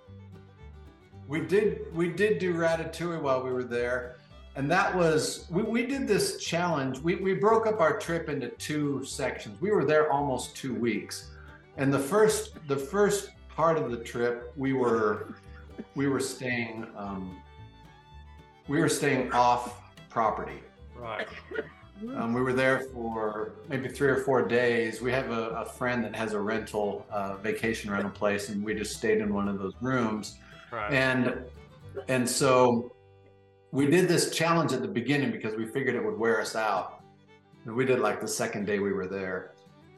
We 1.26 1.40
did 1.40 1.92
we 1.92 2.08
did 2.08 2.38
do 2.38 2.54
Ratatouille 2.54 3.20
while 3.20 3.42
we 3.42 3.50
were 3.50 3.64
there. 3.64 4.14
And 4.54 4.70
that 4.70 4.94
was 4.94 5.46
we, 5.50 5.64
we 5.64 5.84
did 5.86 6.06
this 6.06 6.36
challenge. 6.36 7.00
We, 7.00 7.16
we 7.16 7.34
broke 7.34 7.66
up 7.66 7.80
our 7.80 7.98
trip 7.98 8.28
into 8.28 8.46
two 8.50 9.04
sections. 9.04 9.60
We 9.60 9.72
were 9.72 9.84
there 9.84 10.12
almost 10.12 10.54
two 10.54 10.72
weeks. 10.72 11.30
And 11.78 11.92
the 11.92 11.98
first 11.98 12.58
the 12.68 12.76
first 12.76 13.30
part 13.48 13.76
of 13.76 13.90
the 13.90 13.96
trip 13.96 14.52
we 14.56 14.72
were 14.72 15.34
we 15.96 16.06
were 16.06 16.20
staying 16.20 16.86
um, 16.96 17.42
we 18.68 18.80
were 18.80 18.88
staying 18.88 19.32
off 19.32 19.80
property. 20.08 20.62
Right. 20.96 21.28
Um, 22.16 22.34
we 22.34 22.42
were 22.42 22.52
there 22.52 22.80
for 22.80 23.52
maybe 23.68 23.88
three 23.88 24.08
or 24.08 24.16
four 24.16 24.46
days. 24.46 25.00
We 25.00 25.12
have 25.12 25.30
a, 25.30 25.50
a 25.50 25.64
friend 25.64 26.04
that 26.04 26.14
has 26.16 26.32
a 26.32 26.40
rental 26.40 27.06
uh, 27.08 27.36
vacation 27.36 27.90
rental 27.90 28.10
place, 28.10 28.48
and 28.48 28.64
we 28.64 28.74
just 28.74 28.96
stayed 28.96 29.18
in 29.18 29.32
one 29.32 29.48
of 29.48 29.58
those 29.58 29.74
rooms. 29.80 30.36
Right. 30.72 30.92
And 30.92 31.44
and 32.08 32.28
so 32.28 32.92
we 33.70 33.86
did 33.86 34.08
this 34.08 34.30
challenge 34.30 34.72
at 34.72 34.82
the 34.82 34.88
beginning 34.88 35.30
because 35.30 35.54
we 35.54 35.66
figured 35.66 35.94
it 35.94 36.04
would 36.04 36.18
wear 36.18 36.40
us 36.40 36.56
out. 36.56 37.02
And 37.64 37.74
we 37.74 37.84
did 37.84 38.00
like 38.00 38.20
the 38.20 38.28
second 38.28 38.66
day 38.66 38.80
we 38.80 38.92
were 38.92 39.06
there. 39.06 39.52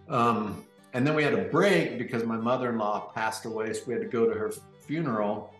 Um, 0.08 0.64
and 0.92 1.06
then 1.06 1.14
we 1.14 1.22
had 1.22 1.34
a 1.34 1.44
break 1.44 1.98
because 1.98 2.24
my 2.24 2.36
mother-in-law 2.36 3.12
passed 3.14 3.44
away, 3.46 3.72
so 3.72 3.82
we 3.86 3.94
had 3.94 4.02
to 4.02 4.08
go 4.08 4.26
to 4.26 4.38
her 4.38 4.52
funeral. 4.80 5.52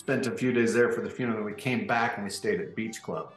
Spent 0.00 0.26
a 0.26 0.30
few 0.30 0.50
days 0.50 0.72
there 0.72 0.90
for 0.90 1.02
the 1.02 1.10
funeral, 1.10 1.36
and 1.36 1.44
we 1.44 1.52
came 1.52 1.86
back 1.86 2.14
and 2.14 2.24
we 2.24 2.30
stayed 2.30 2.58
at 2.58 2.74
Beach 2.74 3.02
Club. 3.02 3.34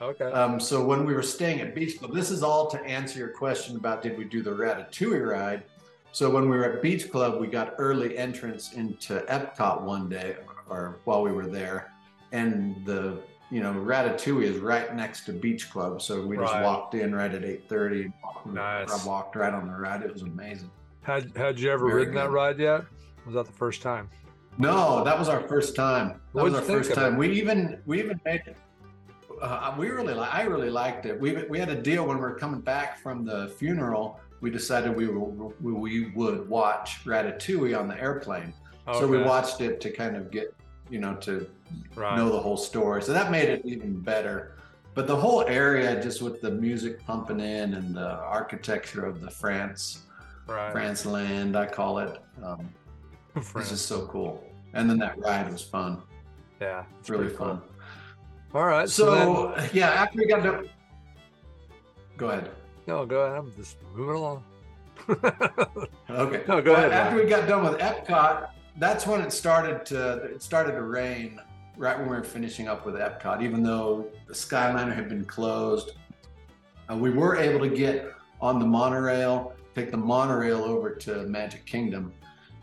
okay. 0.00 0.26
Um, 0.26 0.60
so 0.60 0.84
when 0.84 1.04
we 1.04 1.12
were 1.12 1.24
staying 1.24 1.60
at 1.60 1.74
Beach 1.74 1.98
Club, 1.98 2.14
this 2.14 2.30
is 2.30 2.44
all 2.44 2.70
to 2.70 2.80
answer 2.84 3.18
your 3.18 3.30
question 3.30 3.74
about 3.74 4.00
did 4.00 4.16
we 4.16 4.22
do 4.22 4.40
the 4.40 4.52
Ratatouille 4.52 5.28
ride? 5.28 5.64
So 6.12 6.30
when 6.30 6.48
we 6.48 6.56
were 6.56 6.72
at 6.72 6.80
Beach 6.80 7.10
Club, 7.10 7.40
we 7.40 7.48
got 7.48 7.74
early 7.78 8.16
entrance 8.16 8.74
into 8.74 9.24
Epcot 9.28 9.82
one 9.82 10.08
day, 10.08 10.36
or 10.68 11.00
while 11.02 11.20
we 11.20 11.32
were 11.32 11.48
there, 11.48 11.90
and 12.30 12.86
the 12.86 13.18
you 13.50 13.60
know 13.60 13.72
Ratatouille 13.72 14.44
is 14.44 14.58
right 14.58 14.94
next 14.94 15.24
to 15.24 15.32
Beach 15.32 15.68
Club, 15.68 16.00
so 16.00 16.24
we 16.24 16.36
just 16.36 16.54
walked 16.60 16.94
in 16.94 17.12
right 17.12 17.34
at 17.34 17.42
eight 17.42 17.68
thirty. 17.68 18.12
Nice. 18.46 18.88
I 18.88 19.04
walked 19.04 19.34
right 19.34 19.52
on 19.52 19.66
the 19.66 19.74
ride. 19.74 20.02
It 20.02 20.12
was 20.12 20.22
amazing. 20.22 20.70
Had 21.02 21.36
Had 21.36 21.58
you 21.58 21.72
ever 21.72 21.88
Very 21.88 22.02
ridden 22.02 22.14
that 22.14 22.30
ride 22.30 22.60
yet? 22.60 22.84
Was 23.26 23.34
that 23.34 23.46
the 23.46 23.52
first 23.52 23.82
time? 23.82 24.08
No, 24.58 25.02
that 25.04 25.18
was 25.18 25.28
our 25.28 25.40
first 25.48 25.74
time. 25.74 26.08
That 26.08 26.18
What'd 26.42 26.52
was 26.52 26.60
our 26.60 26.66
first 26.66 26.94
time. 26.94 27.16
We 27.16 27.30
even 27.32 27.80
we 27.86 27.98
even 27.98 28.20
made 28.24 28.42
it. 28.46 28.56
Uh, 29.42 29.74
we 29.76 29.88
really 29.88 30.14
li- 30.14 30.28
I 30.30 30.42
really 30.42 30.70
liked 30.70 31.06
it. 31.06 31.20
We 31.20 31.44
we 31.48 31.58
had 31.58 31.68
a 31.68 31.80
deal 31.80 32.06
when 32.06 32.16
we 32.16 32.22
were 32.22 32.34
coming 32.34 32.60
back 32.60 32.98
from 32.98 33.24
the 33.24 33.48
funeral. 33.58 34.20
We 34.40 34.50
decided 34.50 34.94
we 34.94 35.08
were, 35.08 35.20
we, 35.60 36.10
would 36.10 36.46
watch 36.50 37.02
Ratatouille 37.04 37.78
on 37.78 37.88
the 37.88 37.98
airplane. 37.98 38.52
So 38.92 39.06
we 39.06 39.22
watched 39.22 39.62
it 39.62 39.80
to 39.80 39.90
kind 39.90 40.16
of 40.16 40.30
get 40.30 40.54
you 40.90 40.98
know 40.98 41.14
to 41.16 41.48
Right. 41.96 42.16
know 42.16 42.30
the 42.30 42.38
whole 42.38 42.56
story. 42.56 43.02
So 43.02 43.12
that 43.12 43.30
made 43.30 43.48
it 43.48 43.62
even 43.64 43.98
better. 43.98 44.56
But 44.94 45.08
the 45.08 45.16
whole 45.16 45.42
area, 45.42 46.00
just 46.00 46.22
with 46.22 46.40
the 46.40 46.50
music 46.50 47.04
pumping 47.04 47.40
in 47.40 47.74
and 47.74 47.96
the 47.96 48.10
architecture 48.10 49.04
of 49.04 49.20
the 49.20 49.30
France 49.30 50.02
right. 50.46 50.70
France 50.72 51.04
land, 51.06 51.56
I 51.56 51.66
call 51.66 51.98
it. 51.98 52.20
Um, 52.42 52.68
France. 53.42 53.70
just 53.70 53.86
so 53.86 54.06
cool. 54.06 54.44
And 54.72 54.88
then 54.88 54.98
that 54.98 55.18
ride 55.18 55.50
was 55.50 55.62
fun. 55.62 56.02
yeah. 56.60 56.84
It's 57.00 57.10
really 57.10 57.28
cool. 57.28 57.36
fun. 57.46 57.62
All 58.54 58.64
right. 58.64 58.88
So, 58.88 59.06
So, 59.06 59.54
then, 59.56 59.70
yeah, 59.72 59.90
after 59.90 60.18
we 60.18 60.26
got 60.26 60.42
done, 60.42 60.68
go 62.16 62.28
ahead. 62.30 62.50
no, 62.86 63.04
go 63.06 63.20
ahead. 63.22 63.38
I'm 63.38 63.52
just 63.56 63.76
moving 63.94 64.14
along. 64.16 64.44
Okay. 66.10 66.42
No, 66.46 66.60
go 66.62 66.72
Well, 66.72 66.76
ahead, 66.84 66.92
After 66.92 67.16
we 67.16 67.24
got 67.28 67.48
done 67.48 67.64
with 67.64 67.78
Epcot, 67.80 68.48
that's 68.76 69.06
when 69.06 69.20
it 69.20 69.32
started 69.32 69.84
to 69.86 70.14
it 70.34 70.42
started 70.42 70.72
to 70.72 70.82
rain. 70.82 71.40
Right 71.76 71.98
when 71.98 72.08
we 72.08 72.14
were 72.16 72.22
finishing 72.22 72.68
up 72.68 72.86
with 72.86 72.94
Epcot, 72.94 73.42
even 73.42 73.64
though 73.64 74.08
the 74.28 74.32
Skyliner 74.34 74.94
had 74.94 75.08
been 75.08 75.24
closed, 75.24 75.92
uh, 76.88 76.94
we 76.96 77.10
were 77.10 77.36
able 77.36 77.58
to 77.68 77.74
get 77.74 78.12
on 78.40 78.60
the 78.60 78.64
monorail, 78.66 79.54
take 79.74 79.90
the 79.90 79.96
monorail 79.96 80.62
over 80.62 80.94
to 80.94 81.24
Magic 81.24 81.66
Kingdom, 81.66 82.12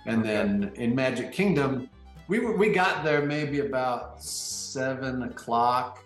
and 0.06 0.22
Okay. 0.22 0.28
then 0.30 0.72
in 0.76 0.96
Magic 0.96 1.32
Kingdom, 1.32 1.90
we 2.28 2.40
were 2.40 2.56
we 2.56 2.72
got 2.72 3.04
there 3.04 3.22
maybe 3.26 3.60
about 3.60 4.22
seven 4.22 5.24
o'clock, 5.24 6.00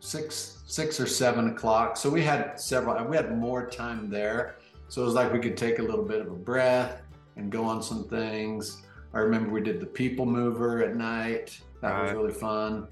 six 0.00 0.62
six 0.66 0.98
or 1.00 1.06
seven 1.06 1.48
o'clock. 1.50 1.96
So 1.96 2.10
we 2.10 2.22
had 2.22 2.60
several. 2.60 3.02
We 3.04 3.16
had 3.16 3.36
more 3.38 3.66
time 3.66 4.10
there, 4.10 4.56
so 4.88 5.02
it 5.02 5.04
was 5.04 5.14
like 5.14 5.32
we 5.32 5.38
could 5.38 5.56
take 5.56 5.78
a 5.78 5.82
little 5.82 6.04
bit 6.04 6.20
of 6.20 6.26
a 6.28 6.34
breath 6.34 7.02
and 7.36 7.50
go 7.50 7.64
on 7.64 7.82
some 7.82 8.04
things. 8.08 8.82
I 9.14 9.20
remember 9.20 9.50
we 9.50 9.60
did 9.60 9.80
the 9.80 9.86
People 9.86 10.26
Mover 10.26 10.82
at 10.82 10.96
night. 10.96 11.60
That 11.80 12.00
was 12.02 12.10
Right. 12.10 12.16
really 12.16 12.32
fun. 12.32 12.88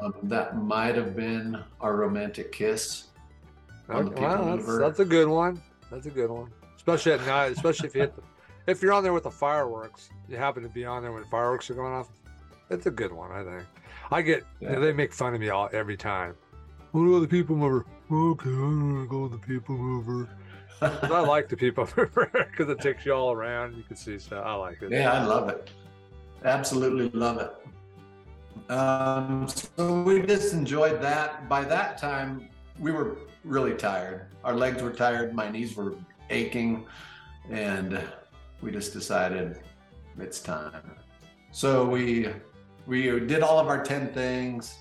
Um, 0.00 0.14
that 0.24 0.56
might 0.56 0.94
have 0.96 1.14
been 1.16 1.62
our 1.80 1.96
romantic 1.96 2.52
kiss. 2.52 3.08
on 3.90 4.06
the 4.06 4.10
Okay, 4.12 4.20
people 4.20 4.28
well, 4.28 4.56
that's, 4.56 4.66
mover. 4.66 4.78
that's 4.78 5.00
a 5.00 5.04
good 5.04 5.28
one. 5.28 5.60
That's 5.90 6.06
a 6.06 6.10
good 6.10 6.30
one. 6.30 6.50
Especially 6.76 7.12
at 7.12 7.20
night, 7.26 7.52
especially 7.52 7.88
if 7.88 7.94
you 7.94 8.00
hit 8.02 8.16
the, 8.16 8.22
if 8.66 8.82
you're 8.82 8.92
on 8.92 9.02
there 9.02 9.12
with 9.12 9.24
the 9.24 9.30
fireworks, 9.30 10.10
you 10.28 10.36
happen 10.36 10.62
to 10.62 10.68
be 10.68 10.84
on 10.84 11.02
there 11.02 11.12
when 11.12 11.24
fireworks 11.24 11.70
are 11.70 11.74
going 11.74 11.92
off. 11.92 12.08
It's 12.70 12.86
a 12.86 12.90
good 12.90 13.12
one, 13.12 13.30
I 13.30 13.44
think. 13.44 13.64
I 14.10 14.22
get 14.22 14.44
you 14.60 14.68
know, 14.68 14.80
they 14.80 14.92
make 14.92 15.12
fun 15.12 15.34
of 15.34 15.40
me 15.40 15.50
all 15.50 15.68
every 15.72 15.96
time. 15.96 16.34
We'll 16.92 17.20
the 17.20 17.28
people 17.28 17.56
mover. 17.56 17.84
Okay, 18.10 18.48
I'm 18.48 18.94
gonna 18.94 19.06
go 19.06 19.28
to 19.28 19.36
the 19.36 19.46
people 19.46 19.76
mover. 19.76 20.28
I 20.80 21.20
like 21.20 21.48
the 21.48 21.56
people 21.56 21.88
mover 21.96 22.30
because 22.50 22.68
it 22.68 22.80
takes 22.80 23.04
you 23.04 23.12
all 23.12 23.32
around. 23.32 23.76
You 23.76 23.82
can 23.82 23.96
see 23.96 24.18
stuff. 24.18 24.44
I 24.44 24.54
like 24.54 24.82
it. 24.82 24.92
Yeah, 24.92 25.12
I 25.12 25.24
love 25.24 25.48
it. 25.48 25.70
Absolutely 26.44 27.10
love 27.18 27.38
it. 27.38 28.70
Um, 28.70 29.48
so 29.48 30.02
we 30.02 30.22
just 30.22 30.54
enjoyed 30.54 31.00
that. 31.02 31.48
By 31.48 31.64
that 31.64 31.98
time, 31.98 32.48
we 32.78 32.92
were 32.92 33.16
really 33.44 33.74
tired. 33.74 34.26
Our 34.42 34.54
legs 34.54 34.82
were 34.82 34.92
tired, 34.92 35.34
my 35.34 35.50
knees 35.50 35.76
were 35.76 35.94
aching, 36.30 36.86
and 37.50 38.02
we 38.64 38.72
just 38.72 38.94
decided 38.94 39.58
it's 40.18 40.40
time. 40.40 40.96
So 41.52 41.84
we 41.84 42.28
we 42.86 43.02
did 43.20 43.42
all 43.42 43.58
of 43.58 43.68
our 43.68 43.82
10 43.84 44.12
things. 44.12 44.78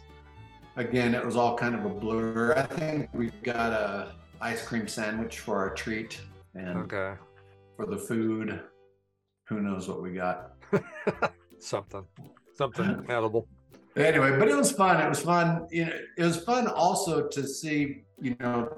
Again, 0.77 1.13
it 1.13 1.23
was 1.23 1.35
all 1.35 1.55
kind 1.57 1.75
of 1.75 1.85
a 1.85 1.89
blur. 1.89 2.53
I 2.57 2.63
think 2.63 3.09
we 3.13 3.29
got 3.43 3.71
a 3.73 4.13
ice 4.41 4.65
cream 4.65 4.87
sandwich 4.87 5.39
for 5.39 5.57
our 5.57 5.73
treat 5.73 6.19
and 6.55 6.77
Okay. 6.79 7.13
for 7.75 7.85
the 7.85 7.97
food. 7.97 8.61
Who 9.49 9.59
knows 9.59 9.87
what 9.87 10.01
we 10.01 10.13
got? 10.13 10.53
Something. 11.59 12.05
Something 12.55 13.05
edible. 13.09 13.47
Anyway, 13.95 14.39
but 14.39 14.47
it 14.47 14.55
was 14.55 14.71
fun. 14.71 14.99
It 14.99 15.09
was 15.09 15.19
fun. 15.21 15.67
You 15.69 15.85
know, 15.85 15.91
it 16.17 16.23
was 16.23 16.37
fun 16.43 16.67
also 16.67 17.27
to 17.27 17.47
see, 17.47 18.03
you 18.19 18.35
know, 18.39 18.75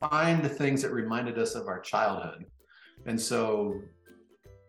find 0.00 0.42
the 0.42 0.48
things 0.48 0.82
that 0.82 0.92
reminded 0.92 1.38
us 1.38 1.54
of 1.54 1.68
our 1.68 1.80
childhood. 1.80 2.46
And 3.06 3.20
so, 3.20 3.80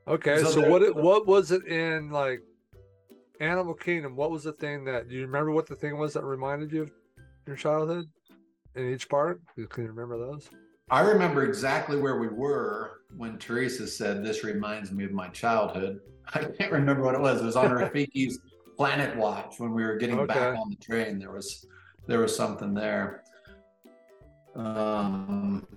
Okay, 0.07 0.41
So 0.41 0.61
there- 0.61 0.69
what 0.69 0.81
it, 0.81 0.95
what 0.95 1.27
was 1.27 1.51
it 1.51 1.65
in 1.65 2.09
like 2.11 2.41
Animal 3.39 3.73
Kingdom? 3.73 4.15
What 4.15 4.31
was 4.31 4.43
the 4.43 4.53
thing 4.53 4.85
that 4.85 5.09
do 5.09 5.15
you 5.15 5.21
remember? 5.21 5.51
What 5.51 5.67
the 5.67 5.75
thing 5.75 5.97
was 5.97 6.13
that 6.13 6.23
reminded 6.23 6.71
you 6.71 6.83
of 6.83 6.91
your 7.45 7.55
childhood 7.55 8.05
in 8.75 8.91
each 8.93 9.09
park? 9.09 9.41
You 9.55 9.67
can 9.67 9.83
you 9.83 9.89
remember 9.89 10.17
those? 10.17 10.49
I 10.89 11.01
remember 11.01 11.43
exactly 11.43 11.99
where 11.99 12.17
we 12.17 12.29
were 12.29 13.01
when 13.17 13.37
Teresa 13.37 13.85
said, 13.85 14.23
"This 14.23 14.43
reminds 14.43 14.91
me 14.91 15.03
of 15.03 15.11
my 15.11 15.27
childhood." 15.29 15.99
I 16.33 16.45
can't 16.45 16.71
remember 16.71 17.03
what 17.03 17.15
it 17.15 17.21
was. 17.21 17.41
It 17.41 17.45
was 17.45 17.55
on 17.57 17.69
Rafiki's 17.77 18.39
Planet 18.77 19.15
Watch 19.17 19.59
when 19.59 19.73
we 19.73 19.83
were 19.83 19.97
getting 19.97 20.25
back 20.25 20.57
on 20.57 20.69
the 20.69 20.77
train. 20.77 21.19
There 21.19 21.31
was 21.31 21.65
there 22.07 22.19
was 22.19 22.33
something 22.35 22.73
there. 22.73 23.23
Um, 24.55 25.67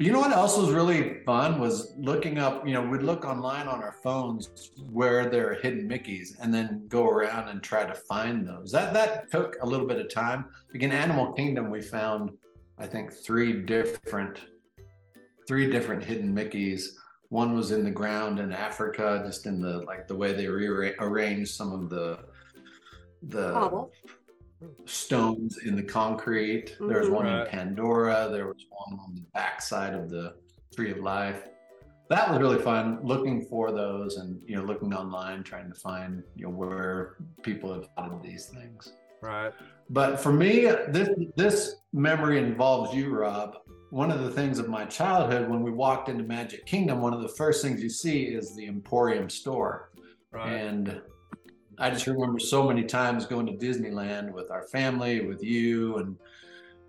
you 0.00 0.12
know 0.12 0.20
what 0.20 0.32
else 0.32 0.56
was 0.56 0.70
really 0.70 1.22
fun 1.24 1.60
was 1.60 1.92
looking 1.98 2.38
up. 2.38 2.66
You 2.66 2.72
know, 2.72 2.80
we'd 2.80 3.02
look 3.02 3.26
online 3.26 3.68
on 3.68 3.82
our 3.82 3.96
phones 4.02 4.70
where 4.90 5.28
there 5.28 5.50
are 5.50 5.54
hidden 5.54 5.86
Mickey's, 5.86 6.38
and 6.40 6.52
then 6.52 6.86
go 6.88 7.06
around 7.06 7.50
and 7.50 7.62
try 7.62 7.84
to 7.84 7.92
find 7.92 8.48
those. 8.48 8.72
That 8.72 8.94
that 8.94 9.30
took 9.30 9.58
a 9.60 9.66
little 9.66 9.86
bit 9.86 9.98
of 9.98 10.12
time. 10.12 10.46
Again, 10.74 10.90
Animal 10.90 11.32
Kingdom, 11.34 11.70
we 11.70 11.82
found 11.82 12.30
I 12.78 12.86
think 12.86 13.12
three 13.12 13.60
different 13.62 14.40
three 15.46 15.70
different 15.70 16.02
hidden 16.02 16.34
Mickeys. 16.34 16.84
One 17.28 17.54
was 17.54 17.70
in 17.70 17.84
the 17.84 17.90
ground 17.90 18.40
in 18.40 18.52
Africa, 18.52 19.22
just 19.26 19.44
in 19.44 19.60
the 19.60 19.82
like 19.82 20.08
the 20.08 20.16
way 20.16 20.32
they 20.32 20.48
rearranged 20.48 21.50
some 21.50 21.72
of 21.72 21.90
the 21.90 22.20
the 23.24 23.52
Hobble. 23.52 23.92
Stones 24.84 25.58
in 25.64 25.76
the 25.76 25.82
concrete. 25.82 26.76
There 26.78 27.00
was 27.00 27.10
one 27.10 27.26
Right. 27.26 27.40
in 27.40 27.46
mm-hmm. 27.46 27.56
Pandora. 27.56 28.28
There 28.30 28.46
was 28.46 28.66
one 28.70 28.98
on 28.98 29.14
the 29.14 29.22
backside 29.32 29.94
of 29.94 30.10
the 30.10 30.34
Tree 30.74 30.90
of 30.90 30.98
Life. 30.98 31.48
That 32.08 32.28
was 32.28 32.38
really 32.40 32.58
fun 32.58 32.98
looking 33.04 33.46
for 33.46 33.70
those 33.70 34.16
and 34.16 34.42
you 34.44 34.56
know 34.56 34.62
looking 34.62 34.92
online 34.92 35.44
trying 35.44 35.68
to 35.72 35.78
find 35.78 36.24
you 36.34 36.44
know 36.44 36.50
where 36.50 37.16
people 37.42 37.72
have 37.72 37.88
found 37.96 38.22
these 38.22 38.46
things. 38.46 38.92
Right. 39.22 39.52
But 39.90 40.18
for 40.18 40.32
me, 40.32 40.62
this 40.88 41.10
this 41.36 41.76
memory 41.92 42.38
involves 42.38 42.94
you, 42.94 43.10
Rob. 43.14 43.56
One 43.90 44.10
of 44.10 44.22
the 44.22 44.30
things 44.30 44.58
of 44.58 44.68
my 44.68 44.84
childhood, 44.84 45.48
when 45.48 45.62
we 45.62 45.72
walked 45.72 46.08
into 46.08 46.22
Magic 46.22 46.64
Kingdom, 46.64 47.00
one 47.00 47.12
of 47.12 47.22
the 47.22 47.28
first 47.28 47.62
things 47.62 47.82
you 47.82 47.90
see 47.90 48.24
is 48.24 48.54
the 48.54 48.66
Emporium 48.66 49.28
store. 49.28 49.90
Right. 50.32 50.52
And 50.52 51.00
I 51.80 51.90
just 51.90 52.06
remember 52.06 52.38
so 52.38 52.68
many 52.68 52.84
times 52.84 53.26
going 53.26 53.46
to 53.46 53.52
Disneyland 53.52 54.32
with 54.32 54.50
our 54.50 54.62
family, 54.62 55.26
with 55.26 55.42
you 55.42 55.96
and 55.96 56.16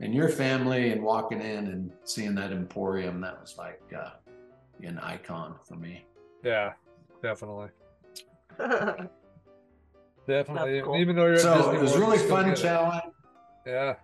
and 0.02 0.14
your 0.14 0.30
family, 0.30 0.92
and 0.92 1.02
walking 1.02 1.42
in 1.42 1.68
and 1.68 1.92
seeing 2.04 2.36
that 2.36 2.52
Emporium. 2.52 3.22
That 3.22 3.40
was 3.40 3.58
like 3.58 3.82
uh, 3.98 4.10
an 4.84 5.00
icon 5.00 5.56
for 5.68 5.76
me. 5.76 6.06
yeah. 6.44 6.74
Definitely. 7.22 7.70
Definitely. 10.28 10.82
cool. 10.82 10.98
Even 10.98 11.16
though 11.16 11.28
you're 11.28 11.38
So 11.38 11.56
Disney 11.56 11.76
it 11.76 11.82
was 11.82 11.92
World, 11.92 12.04
really 12.04 12.28
fun 12.28 12.50
get 12.50 12.58
challenge. 12.58 13.04
Yeah. 13.66 13.96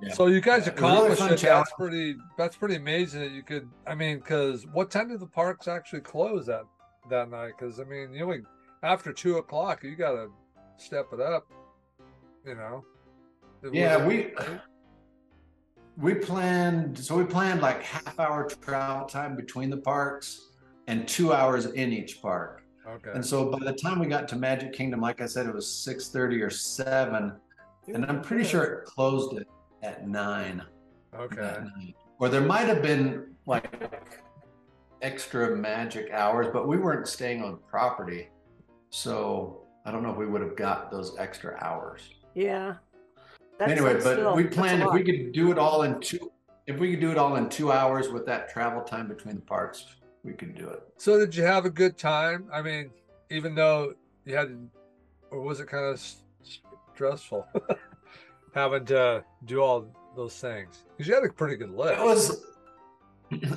Yeah. 0.00 0.14
So 0.14 0.26
you 0.26 0.40
guys 0.40 0.66
Yeah, 0.66 0.72
it 0.72 0.80
really 0.80 1.12
accomplished 1.12 1.44
it. 1.44 1.46
That's 1.46 1.72
pretty. 1.78 2.16
That's 2.36 2.56
pretty 2.56 2.74
amazing 2.74 3.20
that 3.20 3.30
you 3.30 3.44
could. 3.44 3.68
I 3.86 3.94
mean, 3.94 4.18
because 4.18 4.66
what 4.72 4.90
time 4.90 5.10
did 5.10 5.20
the 5.20 5.26
parks 5.26 5.68
actually 5.68 6.00
close 6.00 6.46
that 6.46 6.64
that 7.08 7.30
night? 7.30 7.52
Because 7.56 7.78
I 7.78 7.84
mean, 7.84 8.12
you 8.12 8.24
only 8.24 8.42
after 8.82 9.12
two 9.12 9.38
o'clock, 9.38 9.82
you 9.82 9.96
gotta 9.96 10.28
step 10.76 11.06
it 11.12 11.20
up. 11.20 11.46
You 12.46 12.54
know. 12.54 12.84
Yeah, 13.72 14.04
we 14.04 14.32
we 15.96 16.14
planned 16.14 16.98
so 16.98 17.16
we 17.16 17.24
planned 17.24 17.60
like 17.60 17.82
half 17.82 18.18
hour 18.18 18.48
travel 18.48 19.06
time 19.06 19.36
between 19.36 19.70
the 19.70 19.76
parks 19.76 20.48
and 20.88 21.06
two 21.06 21.32
hours 21.32 21.66
in 21.66 21.92
each 21.92 22.20
park. 22.20 22.64
Okay. 22.88 23.10
And 23.14 23.24
so 23.24 23.48
by 23.50 23.60
the 23.60 23.72
time 23.72 24.00
we 24.00 24.06
got 24.06 24.26
to 24.28 24.36
Magic 24.36 24.72
Kingdom, 24.72 25.00
like 25.00 25.20
I 25.20 25.26
said, 25.26 25.46
it 25.46 25.54
was 25.54 25.70
six 25.70 26.08
thirty 26.08 26.42
or 26.42 26.50
seven, 26.50 27.32
and 27.86 28.04
I'm 28.06 28.20
pretty 28.20 28.44
sure 28.44 28.64
it 28.64 28.84
closed 28.84 29.36
it 29.36 29.46
at 29.82 30.08
nine. 30.08 30.62
Okay. 31.14 31.58
Or 32.18 32.28
there 32.28 32.40
might 32.40 32.66
have 32.66 32.82
been 32.82 33.34
like 33.46 33.92
extra 35.02 35.56
magic 35.56 36.10
hours, 36.12 36.48
but 36.52 36.66
we 36.66 36.78
weren't 36.78 37.06
staying 37.06 37.42
on 37.42 37.58
property, 37.68 38.28
so 38.92 39.62
I 39.84 39.90
don't 39.90 40.02
know 40.02 40.10
if 40.10 40.16
we 40.18 40.26
would 40.26 40.42
have 40.42 40.54
got 40.54 40.90
those 40.90 41.16
extra 41.18 41.56
hours 41.60 42.02
yeah. 42.34 42.76
That's- 43.58 43.78
anyway, 43.78 43.94
but 43.94 44.14
still- 44.14 44.34
we 44.34 44.44
planned 44.44 44.82
if 44.82 44.92
we 44.92 45.02
could 45.04 45.32
do 45.32 45.52
it 45.52 45.58
all 45.58 45.82
in 45.82 46.00
two. 46.00 46.32
If 46.66 46.78
we 46.78 46.92
could 46.92 47.00
do 47.00 47.10
it 47.10 47.18
all 47.18 47.36
in 47.36 47.48
two 47.48 47.72
hours 47.72 48.08
with 48.08 48.24
that 48.26 48.48
travel 48.48 48.82
time 48.82 49.08
between 49.08 49.34
the 49.34 49.42
parks, 49.42 49.96
we 50.24 50.32
could 50.32 50.54
do 50.54 50.68
it. 50.68 50.82
So 50.96 51.18
did 51.18 51.34
you 51.34 51.42
have 51.42 51.64
a 51.64 51.70
good 51.70 51.98
time? 51.98 52.48
I 52.52 52.62
mean, 52.62 52.90
even 53.30 53.54
though 53.54 53.94
you 54.24 54.36
had, 54.36 54.56
or 55.30 55.40
was 55.40 55.60
it 55.60 55.66
kind 55.66 55.84
of 55.84 56.00
stressful 56.94 57.46
having 58.54 58.84
to 58.86 59.24
do 59.44 59.60
all 59.60 59.86
those 60.16 60.38
things? 60.38 60.84
Because 60.96 61.08
you 61.08 61.14
had 61.14 61.24
a 61.24 61.32
pretty 61.32 61.56
good 61.56 61.70
list. 61.70 62.00
It 62.00 62.04
was, 62.04 62.46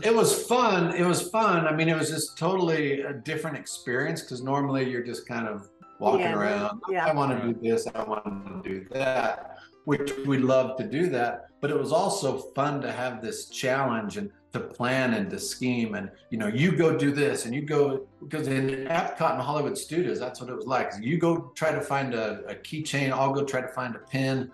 it 0.03 0.13
was 0.13 0.45
fun. 0.47 0.95
It 0.95 1.05
was 1.05 1.29
fun. 1.29 1.67
I 1.67 1.73
mean, 1.75 1.89
it 1.89 1.97
was 1.97 2.09
just 2.09 2.37
totally 2.37 3.01
a 3.01 3.13
different 3.13 3.57
experience 3.57 4.21
because 4.21 4.41
normally 4.43 4.89
you're 4.89 5.03
just 5.03 5.27
kind 5.27 5.47
of 5.47 5.67
walking 5.99 6.21
Yeah, 6.21 6.35
around. 6.35 6.81
yeah. 6.89 7.05
I 7.05 7.13
want 7.13 7.39
to 7.41 7.53
do 7.53 7.59
this. 7.59 7.87
I 7.93 8.03
want 8.03 8.63
to 8.63 8.69
do 8.69 8.85
that. 8.91 9.57
Which 9.85 10.11
we 10.25 10.39
love 10.39 10.77
to 10.77 10.83
do 10.83 11.09
that, 11.09 11.47
but 11.61 11.69
it 11.69 11.77
was 11.77 11.91
also 11.91 12.37
fun 12.55 12.81
to 12.81 12.91
have 12.91 13.21
this 13.21 13.49
challenge 13.49 14.17
and 14.17 14.31
to 14.51 14.59
plan 14.59 15.13
and 15.13 15.29
to 15.29 15.37
scheme 15.37 15.95
and 15.95 16.09
you 16.31 16.37
know 16.39 16.47
you 16.47 16.71
go 16.75 16.97
do 16.97 17.11
this 17.11 17.45
and 17.45 17.53
you 17.53 17.61
go 17.61 18.07
because 18.21 18.47
in 18.47 18.87
Epcot 18.87 19.33
and 19.33 19.41
Hollywood 19.41 19.77
Studios 19.77 20.17
that's 20.19 20.39
what 20.41 20.49
it 20.49 20.55
was 20.55 20.65
like. 20.65 20.91
You 21.01 21.17
go 21.19 21.51
try 21.55 21.71
to 21.71 21.81
find 21.81 22.15
a, 22.15 22.41
a 22.47 22.55
keychain. 22.55 23.11
I'll 23.11 23.33
go 23.33 23.43
try 23.43 23.61
to 23.61 23.67
find 23.67 23.95
a 23.95 23.99
pin, 23.99 24.49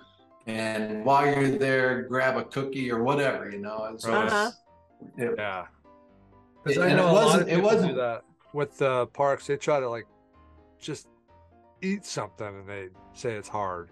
and 0.47 1.05
while 1.05 1.25
you're 1.25 1.57
there, 1.57 2.01
grab 2.01 2.35
a 2.35 2.43
cookie 2.43 2.91
or 2.91 3.01
whatever. 3.03 3.49
You 3.49 3.59
know, 3.59 3.85
it's- 3.85 4.03
Uh-huh. 4.05 4.51
It- 5.17 5.35
Yeah. 5.37 5.67
Because 6.63 6.77
It- 6.77 6.81
I 6.83 6.93
know 6.95 7.09
it 7.09 7.13
wasn't- 7.13 7.49
it 7.49 7.61
wasn't- 7.63 7.95
that 7.95 8.23
with 8.53 8.77
the 8.77 9.07
parks. 9.07 9.47
They 9.47 9.57
try 9.57 9.79
to 9.79 9.89
like 9.89 10.05
just 10.79 11.07
eat 11.81 12.05
something 12.05 12.45
and 12.47 12.67
they 12.69 12.89
say 13.13 13.33
it's 13.33 13.49
hard. 13.49 13.89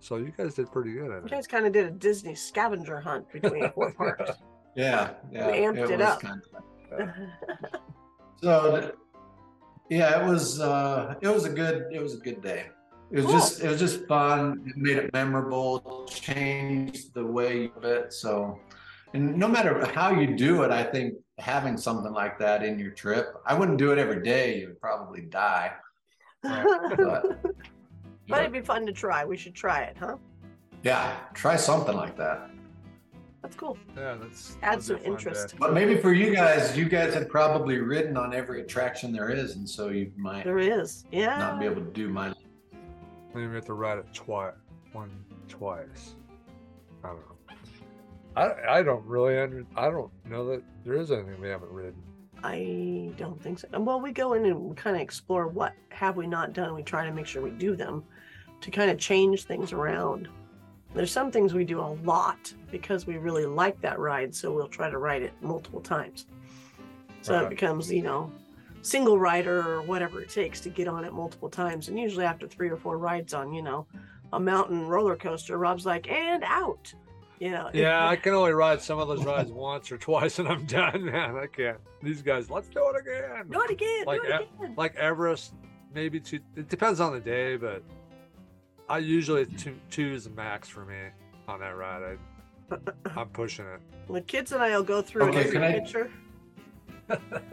So 0.00 0.16
you 0.16 0.32
guys 0.36 0.54
did 0.54 0.70
pretty 0.72 0.92
good 0.92 1.10
at 1.10 1.20
You 1.22 1.26
it. 1.26 1.30
guys 1.30 1.46
kind 1.46 1.66
of 1.66 1.72
did 1.72 1.86
a 1.86 1.90
Disney 1.90 2.34
scavenger 2.34 3.00
hunt 3.00 3.30
between 3.32 3.70
four 3.70 3.92
parks. 3.98 4.30
yeah, 4.76 5.14
yeah, 5.32 5.50
amped 5.50 5.78
it 5.78 5.90
was 5.98 6.00
up. 6.00 6.20
kind 6.20 6.42
of- 6.92 7.08
So, 8.42 8.92
yeah, 9.88 10.22
it 10.22 10.26
was 10.28 10.60
uh, 10.60 11.14
it 11.20 11.28
was 11.28 11.44
a 11.44 11.50
good 11.50 11.92
it 11.92 12.00
was 12.00 12.14
a 12.14 12.18
good 12.18 12.40
day. 12.40 12.66
It 13.10 13.16
was 13.16 13.24
Cool. 13.26 13.34
just 13.34 13.60
it 13.64 13.68
was 13.68 13.80
just 13.80 14.06
fun. 14.06 14.62
It 14.66 14.76
made 14.76 14.96
it 14.98 15.12
memorable. 15.12 16.04
Changed 16.08 17.14
the 17.14 17.24
way 17.26 17.62
you 17.62 17.72
do 17.80 17.88
it. 17.88 18.12
So, 18.12 18.60
and 19.14 19.36
no 19.36 19.48
matter 19.48 19.84
how 19.86 20.10
you 20.10 20.36
do 20.36 20.62
it, 20.62 20.70
I 20.70 20.82
think 20.82 21.14
having 21.38 21.76
something 21.76 22.12
like 22.12 22.38
that 22.38 22.62
in 22.62 22.78
your 22.78 22.90
trip, 22.90 23.34
I 23.46 23.54
wouldn't 23.54 23.78
do 23.78 23.92
it 23.92 23.98
every 23.98 24.22
day. 24.22 24.60
You 24.60 24.68
would 24.68 24.80
probably 24.80 25.22
die. 25.22 25.72
But, 26.42 27.40
But 28.28 28.40
it'd 28.40 28.52
be 28.52 28.60
fun 28.60 28.84
to 28.86 28.92
try. 28.92 29.24
We 29.24 29.36
should 29.38 29.54
try 29.54 29.80
it, 29.84 29.96
huh? 29.98 30.16
yeah, 30.82 31.16
try 31.32 31.56
something 31.56 31.96
like 31.96 32.14
that. 32.18 32.50
That's 33.40 33.56
cool. 33.56 33.78
Yeah, 33.96 34.16
that's 34.20 34.58
Add 34.62 34.82
some 34.82 34.96
be 34.96 35.00
a 35.00 35.04
fun 35.04 35.12
interest. 35.12 35.48
day. 35.52 35.56
But 35.58 35.72
maybe 35.72 35.96
for 35.96 36.12
you 36.12 36.34
guys, 36.34 36.76
you 36.76 36.84
guys 36.88 37.14
had 37.14 37.30
probably 37.30 37.78
ridden 37.78 38.16
on 38.18 38.34
every 38.34 38.60
attraction 38.60 39.12
there 39.12 39.30
is, 39.30 39.56
and 39.56 39.66
so 39.68 39.88
you 39.88 40.12
might 40.16 40.44
There 40.44 40.58
is. 40.58 41.06
Yeah. 41.10 41.38
not 41.38 41.58
be 41.58 41.64
able 41.66 41.76
to 41.82 41.90
do 41.92 42.10
my. 42.10 42.34
Maybe 43.34 43.46
we 43.46 43.54
have 43.54 43.64
to 43.66 43.72
ride 43.74 43.98
it 43.98 44.06
twice, 44.12 44.52
one 44.92 45.10
twice. 45.48 46.16
I 47.02 47.08
don't 47.08 47.20
know. 47.20 47.37
I 48.38 48.78
I 48.78 48.82
don't 48.82 49.04
really 49.04 49.38
under. 49.38 49.64
I 49.76 49.90
don't 49.90 50.10
know 50.24 50.46
that 50.48 50.62
there 50.84 50.94
is 50.94 51.10
anything 51.10 51.40
we 51.40 51.48
haven't 51.48 51.70
ridden. 51.70 52.02
I 52.42 53.12
don't 53.16 53.42
think 53.42 53.58
so. 53.58 53.68
And 53.72 53.84
well, 53.84 54.00
we 54.00 54.12
go 54.12 54.34
in 54.34 54.46
and 54.46 54.76
kind 54.76 54.94
of 54.94 55.02
explore 55.02 55.48
what 55.48 55.74
have 55.90 56.16
we 56.16 56.26
not 56.26 56.52
done. 56.52 56.74
We 56.74 56.82
try 56.82 57.04
to 57.04 57.12
make 57.12 57.26
sure 57.26 57.42
we 57.42 57.50
do 57.50 57.74
them 57.74 58.04
to 58.60 58.70
kind 58.70 58.90
of 58.90 58.98
change 58.98 59.44
things 59.44 59.72
around. 59.72 60.28
There's 60.94 61.10
some 61.10 61.30
things 61.30 61.52
we 61.52 61.64
do 61.64 61.80
a 61.80 61.96
lot 62.04 62.52
because 62.70 63.06
we 63.06 63.18
really 63.18 63.44
like 63.44 63.80
that 63.82 63.98
ride, 63.98 64.34
so 64.34 64.52
we'll 64.52 64.68
try 64.68 64.88
to 64.88 64.98
ride 64.98 65.22
it 65.22 65.32
multiple 65.40 65.80
times. 65.80 66.26
So 67.20 67.44
it 67.44 67.50
becomes, 67.50 67.92
you 67.92 68.02
know, 68.02 68.32
single 68.82 69.18
rider 69.18 69.60
or 69.60 69.82
whatever 69.82 70.20
it 70.22 70.30
takes 70.30 70.60
to 70.60 70.70
get 70.70 70.88
on 70.88 71.04
it 71.04 71.12
multiple 71.12 71.50
times. 71.50 71.88
And 71.88 71.98
usually 71.98 72.24
after 72.24 72.46
three 72.46 72.70
or 72.70 72.76
four 72.76 72.96
rides 72.96 73.34
on, 73.34 73.52
you 73.52 73.62
know, 73.62 73.86
a 74.32 74.40
mountain 74.40 74.86
roller 74.86 75.16
coaster, 75.16 75.58
Rob's 75.58 75.84
like, 75.84 76.08
and 76.10 76.42
out. 76.44 76.92
You 77.40 77.50
know. 77.50 77.70
Yeah, 77.72 78.08
I 78.08 78.16
can 78.16 78.32
only 78.34 78.52
ride 78.52 78.80
some 78.82 78.98
of 78.98 79.06
those 79.08 79.24
rides 79.24 79.50
once 79.52 79.92
or 79.92 79.98
twice, 79.98 80.38
and 80.38 80.48
I'm 80.48 80.64
done. 80.66 81.04
Man, 81.04 81.36
I 81.36 81.46
can't. 81.46 81.78
These 82.02 82.22
guys, 82.22 82.50
let's 82.50 82.68
do 82.68 82.84
it 82.94 83.00
again. 83.00 83.48
do 83.50 83.60
it 83.62 83.70
again. 83.70 84.04
Like 84.06 84.22
do 84.22 84.26
it 84.28 84.32
Ev- 84.32 84.40
again. 84.60 84.74
Like 84.76 84.96
Everest, 84.96 85.54
maybe 85.94 86.18
two. 86.20 86.40
It 86.56 86.68
depends 86.68 86.98
on 87.00 87.12
the 87.12 87.20
day, 87.20 87.56
but 87.56 87.82
I 88.88 88.98
usually 88.98 89.46
two 89.46 89.76
two 89.90 90.12
is 90.14 90.24
the 90.24 90.30
max 90.30 90.68
for 90.68 90.84
me 90.84 90.96
on 91.46 91.60
that 91.60 91.76
ride. 91.76 92.18
I, 92.70 92.76
I'm 93.16 93.28
pushing 93.28 93.66
it. 93.66 93.80
The 94.12 94.20
kids 94.22 94.52
and 94.52 94.62
I 94.62 94.76
will 94.76 94.82
go 94.84 95.00
through 95.02 95.24
Okay, 95.28 95.40
every 95.40 95.52
can 95.52 95.62
I- 95.62 95.72
picture. 95.78 96.10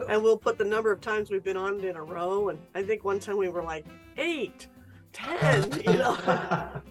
and 0.08 0.22
we'll 0.22 0.36
put 0.36 0.58
the 0.58 0.64
number 0.64 0.92
of 0.92 1.00
times 1.00 1.30
we've 1.30 1.42
been 1.44 1.56
on 1.56 1.78
it 1.78 1.84
in 1.86 1.96
a 1.96 2.02
row. 2.02 2.50
And 2.50 2.58
I 2.74 2.82
think 2.82 3.04
one 3.04 3.18
time 3.18 3.38
we 3.38 3.48
were 3.48 3.62
like 3.62 3.86
eight, 4.18 4.66
ten, 5.12 5.70
you 5.86 5.94
know. 5.94 6.16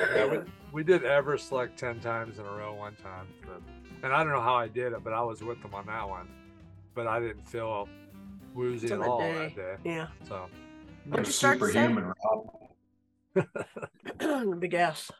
Yeah, 0.00 0.42
we, 0.72 0.82
we 0.82 0.84
did 0.84 1.04
Everest 1.04 1.52
like 1.52 1.76
10 1.76 2.00
times 2.00 2.38
in 2.38 2.46
a 2.46 2.50
row 2.50 2.74
one 2.74 2.94
time. 2.96 3.26
But, 3.46 3.60
and 4.02 4.12
I 4.12 4.22
don't 4.24 4.32
know 4.32 4.40
how 4.40 4.54
I 4.56 4.68
did 4.68 4.92
it, 4.92 5.02
but 5.04 5.12
I 5.12 5.22
was 5.22 5.42
with 5.42 5.60
them 5.62 5.74
on 5.74 5.86
that 5.86 6.08
one. 6.08 6.28
But 6.94 7.06
I 7.06 7.20
didn't 7.20 7.46
feel 7.48 7.88
woozy 8.54 8.88
Till 8.88 9.02
at 9.02 9.08
all 9.08 9.18
day. 9.18 9.54
that 9.54 9.56
day. 9.56 9.74
yeah. 9.84 10.08
So, 10.26 10.46
You're 11.06 11.18
you 11.24 11.24
start 11.30 11.58
to 11.60 11.66
say? 11.66 11.72
superhuman, 11.72 12.12
Rob. 14.24 14.58
Big 14.60 14.74
ass. 14.74 15.10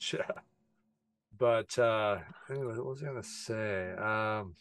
yeah. 0.12 0.22
But 1.38 1.78
uh, 1.78 2.18
anyway, 2.50 2.76
what 2.76 2.86
was 2.86 3.02
I 3.02 3.06
going 3.06 3.22
to 3.22 3.28
say? 3.28 3.92
Um, 3.92 4.54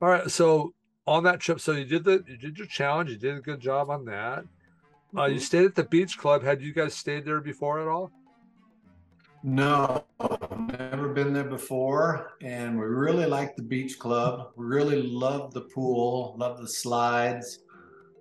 all 0.00 0.08
right. 0.08 0.30
So, 0.30 0.72
on 1.06 1.24
that 1.24 1.40
trip, 1.40 1.60
so 1.60 1.72
you 1.72 1.84
did 1.84 2.04
the 2.04 2.22
you 2.26 2.36
did 2.36 2.58
your 2.58 2.66
challenge. 2.66 3.10
You 3.10 3.16
did 3.16 3.36
a 3.36 3.40
good 3.40 3.60
job 3.60 3.90
on 3.90 4.04
that. 4.06 4.44
Uh, 5.16 5.24
you 5.24 5.36
Mhm. 5.36 5.40
stayed 5.42 5.64
at 5.64 5.74
the 5.74 5.84
beach 5.84 6.18
club. 6.18 6.42
Had 6.42 6.60
you 6.60 6.72
guys 6.74 6.94
stayed 6.94 7.24
there 7.24 7.40
before 7.40 7.80
at 7.80 7.88
all? 7.88 8.10
No, 9.42 10.02
never 10.78 11.08
been 11.10 11.32
there 11.32 11.44
before, 11.44 12.32
and 12.42 12.78
we 12.78 12.84
really 12.84 13.26
like 13.26 13.54
the 13.56 13.62
beach 13.62 13.98
club. 13.98 14.50
We 14.56 14.66
really 14.66 15.02
love 15.02 15.54
the 15.54 15.62
pool, 15.62 16.34
love 16.36 16.58
the 16.60 16.68
slides, 16.68 17.60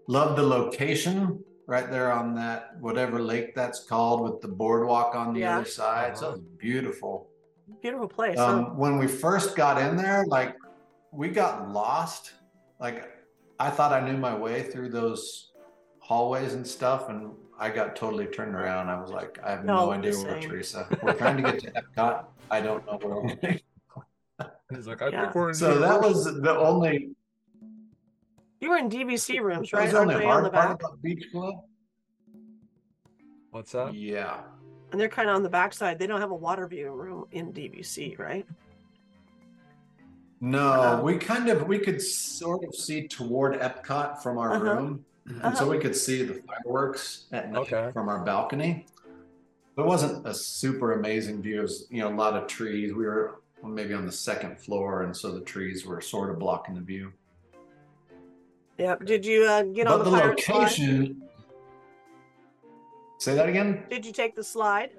love 0.07 0.35
the 0.35 0.43
location 0.43 1.43
right 1.65 1.89
there 1.91 2.11
on 2.13 2.33
that 2.35 2.79
whatever 2.79 3.19
lake 3.19 3.53
that's 3.55 3.83
called 3.83 4.21
with 4.21 4.41
the 4.41 4.47
boardwalk 4.47 5.15
on 5.15 5.33
the 5.33 5.41
Yeah. 5.41 5.57
other 5.57 5.65
side. 5.65 6.17
So 6.17 6.31
it's 6.31 6.39
beautiful. 6.57 7.27
Beautiful 7.81 8.07
place. 8.07 8.37
huh? 8.37 8.45
Um, 8.45 8.77
when 8.77 8.97
we 8.97 9.07
first 9.07 9.55
got 9.55 9.81
in 9.81 9.97
there, 9.97 10.23
like 10.27 10.55
we 11.11 11.29
got 11.29 11.69
lost. 11.73 12.33
Like 12.79 13.09
I 13.59 13.69
thought 13.69 13.91
I 13.91 13.99
knew 14.07 14.17
my 14.17 14.37
way 14.37 14.63
through 14.63 14.89
those 14.89 15.51
hallways 15.99 16.53
and 16.53 16.65
stuff, 16.65 17.09
and 17.09 17.31
I 17.59 17.69
got 17.69 17.95
totally 17.95 18.27
turned 18.27 18.53
around. 18.55 18.89
I 18.89 18.99
was 18.99 19.09
like, 19.09 19.39
I 19.43 19.51
have 19.51 19.65
no, 19.65 19.85
No, 19.85 19.91
idea 19.91 20.11
where 20.17 20.35
we're. 20.35 20.41
Teresa. 20.41 20.87
We're 21.01 21.13
trying 21.13 21.37
to 21.37 21.43
get 21.43 21.59
to 21.61 21.71
Epcot. 21.71 22.25
I 22.51 22.61
don't 22.61 22.85
know 22.85 22.97
where. 23.01 23.15
We're 23.15 23.31
going. 23.39 23.59
He's 24.75 24.87
like, 24.87 25.01
I 25.01 25.09
Yeah. 25.09 25.23
think 25.23 25.35
we're 25.35 25.49
in 25.49 25.55
So 25.55 25.79
that 25.79 25.95
Universal." 26.01 26.33
was 26.33 26.41
the 26.41 26.55
only. 26.57 27.09
you 28.61 28.69
were 28.69 28.77
in 28.77 28.89
DVC 28.89 29.39
rooms, 29.41 29.71
That 29.71 29.77
right? 29.77 29.83
was 29.85 29.91
the 29.93 29.97
Aren't 29.99 30.11
only 30.11 30.23
they 30.25 30.29
on 30.29 30.43
the 30.43 30.49
hard 30.51 30.79
part 30.79 30.81
about 30.81 31.01
beach 31.01 31.25
club. 31.31 31.55
What's 33.51 33.71
that? 33.71 33.93
Yeah. 33.95 34.41
And 34.91 35.01
they're 35.01 35.09
kind 35.09 35.29
of 35.29 35.35
on 35.35 35.43
the 35.43 35.49
back 35.49 35.73
side. 35.73 35.97
They 35.99 36.07
don't 36.07 36.21
have 36.21 36.31
a 36.31 36.35
water 36.35 36.67
view 36.67 36.91
room 36.91 37.25
in 37.31 37.51
DVC, 37.51 38.17
right? 38.19 38.45
No, 40.39 40.99
Oh. 40.99 41.03
we 41.03 41.17
kind 41.17 41.49
of 41.49 41.67
we 41.67 41.79
could 41.79 41.99
sort 42.01 42.63
of 42.63 42.75
see 42.75 43.07
toward 43.07 43.59
Epcot 43.59 44.21
from 44.21 44.37
our 44.37 44.53
Uh-huh. 44.53 44.63
room, 44.63 45.05
and 45.27 45.41
so 45.57 45.63
Uh-huh. 45.63 45.67
we 45.67 45.77
could 45.79 45.95
see 45.95 46.23
the 46.23 46.35
fireworks 46.43 47.25
at 47.31 47.51
night 47.51 47.59
Okay. 47.71 47.91
from 47.93 48.07
our 48.09 48.23
balcony. 48.23 48.85
It 49.77 49.85
wasn't 49.85 50.25
a 50.25 50.33
super 50.33 50.93
amazing 50.93 51.41
view. 51.41 51.59
It 51.59 51.61
was, 51.63 51.87
you 51.91 52.01
know, 52.01 52.07
a 52.09 52.15
lot 52.15 52.33
of 52.35 52.47
trees. 52.47 52.93
We 52.93 53.05
were 53.05 53.41
maybe 53.63 53.93
on 53.93 54.05
the 54.05 54.11
second 54.11 54.59
floor, 54.59 55.03
and 55.03 55.15
so 55.15 55.31
the 55.31 55.41
trees 55.41 55.85
were 55.85 56.01
sort 56.01 56.29
of 56.31 56.39
blocking 56.39 56.75
the 56.75 56.81
view. 56.81 57.11
Yep. 58.79 59.05
Did 59.05 59.25
you 59.25 59.45
uh, 59.45 59.63
get 59.63 59.87
on 59.87 59.99
the, 59.99 60.05
the 60.05 60.11
pirate 60.11 60.39
slide? 60.39 60.55
location. 60.57 61.21
Say 63.19 63.33
that 63.35 63.49
again. 63.49 63.83
Did 63.89 64.05
you 64.05 64.11
take 64.13 64.35
the 64.35 64.43
slide? 64.43 64.91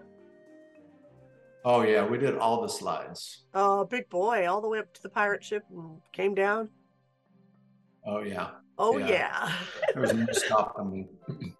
Oh 1.64 1.82
yeah, 1.82 2.04
we 2.06 2.18
did 2.18 2.36
all 2.38 2.62
the 2.62 2.68
slides. 2.68 3.44
Oh, 3.54 3.84
big 3.84 4.08
boy, 4.08 4.48
all 4.48 4.60
the 4.60 4.68
way 4.68 4.78
up 4.78 4.92
to 4.94 5.02
the 5.02 5.08
pirate 5.08 5.42
ship 5.44 5.64
and 5.70 6.00
came 6.12 6.34
down. 6.34 6.68
Oh 8.08 8.20
yeah. 8.22 8.48
Oh 8.78 8.96
Yeah. 8.96 9.08
yeah. 9.08 9.52
There 9.92 10.02
was 10.02 10.14
no 10.14 10.26
stopping 10.32 10.90
me. 10.92 11.08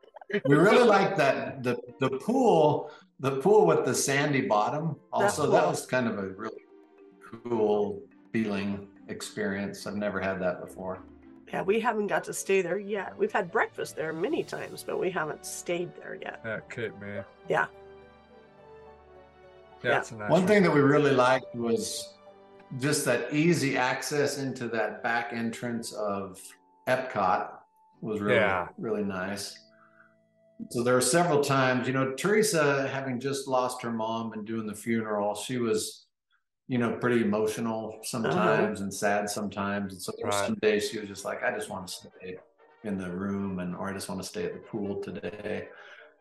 We 0.45 0.57
really 0.57 0.85
liked 0.85 1.17
that 1.19 1.63
the 1.63 1.75
the 2.01 2.11
pool, 2.27 2.91
the 3.21 3.33
pool 3.45 3.65
with 3.67 3.87
the 3.87 3.95
sandy 3.95 4.43
bottom. 4.43 4.85
That's 5.19 5.39
Also, 5.39 5.51
that 5.53 5.61
cool. 5.63 5.71
was 5.71 5.87
kind 5.87 6.07
of 6.07 6.19
a 6.19 6.29
really 6.43 6.65
cool 7.45 8.03
feeling 8.33 8.89
experience. 9.09 9.87
I've 9.87 9.97
never 9.97 10.21
had 10.21 10.39
that 10.45 10.61
before. 10.61 10.99
Yeah, 11.51 11.63
we 11.63 11.81
haven't 11.81 12.09
got 12.09 12.25
to 12.25 12.35
stay 12.35 12.61
there 12.61 12.79
yet. 12.79 13.17
We've 13.17 13.33
had 13.33 13.51
breakfast 13.51 13.97
there 13.97 14.13
many 14.13 14.43
times, 14.45 14.85
but 14.87 15.01
we 15.01 15.11
haven't 15.11 15.47
stayed 15.47 15.91
there 15.97 16.19
yet. 16.21 16.45
At 16.45 16.69
Cape 16.69 16.93
May. 17.01 17.23
Yeah. 17.49 17.67
Yeah, 19.83 19.91
Yeah. 19.91 20.03
a 20.11 20.15
nice 20.19 20.31
One 20.31 20.47
thing 20.47 20.63
that 20.63 20.75
we 20.79 20.81
really 20.81 21.13
liked 21.13 21.55
was 21.55 22.18
just 22.79 23.05
that 23.07 23.33
easy 23.33 23.77
access 23.77 24.39
into 24.39 24.69
that 24.69 25.03
back 25.03 25.33
entrance 25.33 25.93
of 25.93 26.41
Epcot 26.87 27.51
was 28.01 28.21
really 28.21 28.37
Yeah. 28.37 28.69
really 28.79 29.05
nice. 29.05 29.59
So 30.71 30.83
there 30.83 30.95
were 30.95 31.01
several 31.01 31.43
times, 31.43 31.87
you 31.87 31.93
know, 31.95 32.15
Teresa 32.15 32.89
having 32.89 33.21
just 33.21 33.47
lost 33.49 33.81
her 33.83 33.93
mom 33.93 34.33
and 34.33 34.45
doing 34.47 34.67
the 34.67 34.75
funeral, 34.75 35.35
she 35.35 35.59
was, 35.59 36.07
you 36.67 36.79
know, 36.79 36.97
pretty 36.97 37.23
emotional 37.23 37.91
uh-huh. 37.95 38.03
sometimes 38.05 38.81
and 38.81 38.93
sad 38.93 39.31
sometimes. 39.31 39.93
And 39.93 40.03
so 40.03 40.13
there 40.19 40.27
Right. 40.31 40.47
some 40.47 40.57
days 40.57 40.91
she 40.91 40.99
was 40.99 41.09
just 41.09 41.25
like, 41.25 41.43
I 41.43 41.53
just 41.53 41.71
want 41.71 41.87
to 41.87 41.93
stay 41.93 42.39
in 42.85 42.99
the 42.99 43.11
room 43.11 43.61
and 43.61 43.75
or 43.75 43.89
I 43.89 43.93
just 43.93 44.09
want 44.09 44.21
to 44.21 44.27
stay 44.27 44.45
at 44.45 44.53
the 44.53 44.61
pool 44.61 45.01
today. 45.01 45.69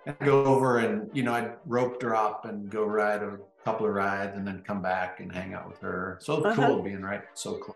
And 0.08 0.18
go 0.20 0.46
over 0.46 0.78
and 0.80 1.10
you 1.14 1.22
know 1.24 1.34
I'd 1.34 1.56
rope 1.66 2.00
drop 2.00 2.46
and 2.46 2.70
go 2.70 2.86
ride 2.86 3.22
a 3.22 3.38
couple 3.66 3.86
of 3.86 3.94
rides 3.94 4.38
and 4.38 4.48
then 4.48 4.64
come 4.66 4.82
back 4.82 5.20
and 5.20 5.30
hang 5.30 5.54
out 5.54 5.68
with 5.68 5.80
her. 5.82 6.18
So 6.22 6.38
Uh-huh. 6.44 6.56
cool 6.68 6.82
being 6.82 7.02
right 7.02 7.22
so 7.34 7.56
close. 7.56 7.76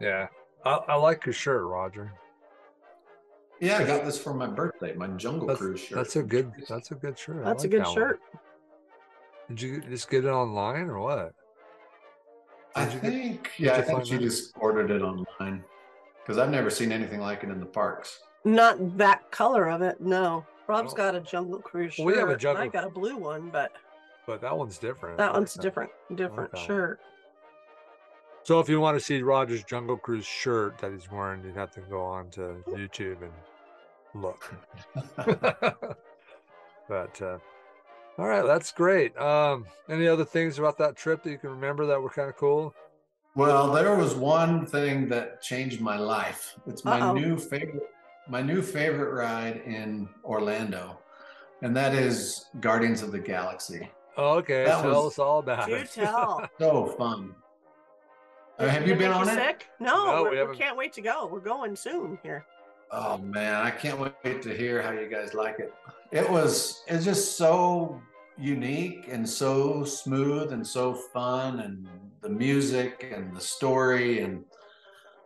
Yeah. 0.00 0.26
I, 0.64 0.70
I 0.88 0.94
like 0.96 1.24
your 1.24 1.32
shirt, 1.32 1.64
Roger. 1.64 2.12
Yeah, 3.60 3.78
I 3.78 3.84
got 3.84 4.04
this 4.04 4.18
for 4.20 4.34
my 4.34 4.46
birthday, 4.48 4.92
my 4.94 5.06
Jungle 5.08 5.46
That's, 5.48 5.60
Cruise 5.60 5.80
shirt. 5.80 5.96
that's 5.96 6.16
a 6.16 6.22
good 6.22 6.52
that's 6.68 6.90
a 6.90 6.94
good 6.96 7.16
shirt. 7.16 7.42
I 7.44 7.48
That's 7.50 7.64
a 7.64 7.68
good 7.68 7.80
that 7.82 7.86
one. 7.88 7.94
shirt. 7.96 8.20
Did 9.48 9.62
you 9.62 9.80
just 9.80 10.10
get 10.10 10.24
it 10.24 10.28
online 10.28 10.88
or 10.90 10.98
what? 10.98 11.32
I 12.74 12.84
Did 12.84 12.94
you 12.94 13.00
think, 13.00 13.50
did 13.56 13.66
yeah, 13.66 13.72
I 13.74 13.82
think 13.82 13.98
find 13.98 14.06
she 14.06 14.14
that? 14.16 14.22
just 14.22 14.52
ordered 14.60 14.90
it 14.90 15.02
online 15.02 15.64
because 16.22 16.38
I've 16.38 16.50
never 16.50 16.70
seen 16.70 16.92
anything 16.92 17.20
like 17.20 17.42
it 17.44 17.50
in 17.50 17.58
the 17.60 17.66
parks. 17.66 18.20
Not 18.44 18.98
that 18.98 19.30
color 19.30 19.68
of 19.70 19.80
it, 19.82 20.00
no. 20.00 20.44
Rob's 20.68 20.92
Oh. 20.92 20.96
got 20.96 21.14
a 21.14 21.20
Jungle 21.20 21.60
Cruise 21.60 21.94
shirt. 21.94 22.04
Well, 22.06 22.14
we 22.14 22.20
have 22.20 22.28
a 22.28 22.36
Jungle- 22.36 22.62
I 22.62 22.68
got 22.68 22.84
a 22.84 22.90
blue 22.90 23.16
one, 23.16 23.48
but 23.50 23.72
But 24.26 24.40
that 24.42 24.56
one's 24.56 24.76
different. 24.78 25.18
I 25.18 25.24
that 25.24 25.28
like 25.30 25.34
one's 25.38 25.54
different, 25.54 25.90
different 26.14 26.52
Okay. 26.54 26.66
shirt. 26.66 27.00
So 28.42 28.60
if 28.60 28.68
you 28.68 28.78
want 28.80 28.96
to 28.98 29.04
see 29.04 29.22
Roger's 29.22 29.64
Jungle 29.64 29.96
Cruise 29.96 30.26
shirt 30.26 30.78
that 30.78 30.92
he's 30.92 31.10
wearing, 31.10 31.42
you'd 31.42 31.56
have 31.56 31.70
to 31.72 31.80
go 31.80 32.02
on 32.02 32.30
to 32.30 32.62
YouTube 32.68 33.18
and 33.22 33.32
look. 34.14 34.54
but 36.88 37.22
uh, 37.22 37.38
all 38.18 38.26
right, 38.26 38.44
that's 38.46 38.72
great. 38.72 39.16
Um, 39.18 39.66
any 39.88 40.06
other 40.08 40.24
things 40.24 40.58
about 40.58 40.76
that 40.78 40.96
trip 40.96 41.22
that 41.22 41.30
you 41.30 41.38
can 41.38 41.50
remember 41.50 41.86
that 41.86 42.00
were 42.00 42.10
kind 42.10 42.28
of 42.28 42.36
cool? 42.36 42.74
Well, 43.34 43.70
there 43.72 43.94
was 43.96 44.14
one 44.14 44.66
thing 44.66 45.08
that 45.10 45.40
changed 45.42 45.80
my 45.80 45.96
life. 45.96 46.56
It's 46.66 46.84
my 46.84 47.00
Uh-oh. 47.00 47.14
new 47.14 47.36
favorite, 47.38 47.88
my 48.28 48.42
new 48.42 48.62
favorite 48.62 49.12
ride 49.12 49.62
in 49.64 50.08
Orlando, 50.24 50.98
and 51.62 51.76
that 51.76 51.94
is 51.94 52.46
Guardians 52.60 53.02
of 53.02 53.12
the 53.12 53.18
Galaxy. 53.18 53.88
Okay, 54.16 54.64
That 54.64 54.82
tell 54.82 55.04
was- 55.04 55.12
us 55.14 55.18
all 55.18 55.38
about 55.38 55.66
Do 55.68 55.74
it. 55.74 55.90
tell. 55.90 56.48
So 56.58 56.86
fun. 56.98 57.34
Uh, 58.58 58.66
have 58.66 58.82
you 58.82 58.88
Did 58.94 58.98
been 58.98 59.10
make 59.12 59.20
on 59.20 59.28
it? 59.28 59.34
Sick? 59.34 59.66
No, 59.78 60.06
No, 60.06 60.22
we 60.24 60.30
we, 60.42 60.44
we 60.48 60.56
can't 60.56 60.76
wait 60.76 60.92
to 60.94 61.00
go. 61.00 61.26
We're 61.26 61.38
going 61.38 61.76
soon 61.76 62.18
here. 62.24 62.44
Oh 62.90 63.18
man, 63.18 63.54
I 63.54 63.70
can't 63.70 63.98
wait 64.00 64.42
to 64.42 64.56
hear 64.56 64.82
how 64.82 64.90
you 64.90 65.08
guys 65.08 65.32
like 65.34 65.60
it. 65.60 65.72
It 66.10 66.28
was 66.28 66.82
it's 66.88 67.04
just 67.04 67.36
so 67.36 68.02
unique 68.36 69.06
and 69.08 69.28
so 69.28 69.84
smooth 69.84 70.52
and 70.52 70.66
so 70.66 70.94
fun 70.94 71.60
and 71.60 71.86
the 72.20 72.28
music 72.28 73.12
and 73.14 73.34
the 73.36 73.40
story 73.40 74.20
and 74.22 74.44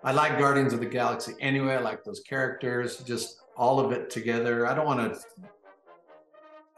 I 0.05 0.13
like 0.13 0.39
Guardians 0.39 0.73
of 0.73 0.81
the 0.81 0.87
Galaxy 0.87 1.35
anyway. 1.41 1.75
I 1.75 1.81
like 1.81 2.03
those 2.05 2.21
characters, 2.21 2.99
just 2.99 3.41
all 3.57 3.79
of 3.81 3.93
it 3.93 4.11
together. 4.11 4.67
I 4.67 4.75
don't 4.75 4.87
want 4.87 5.15
to 5.15 5.21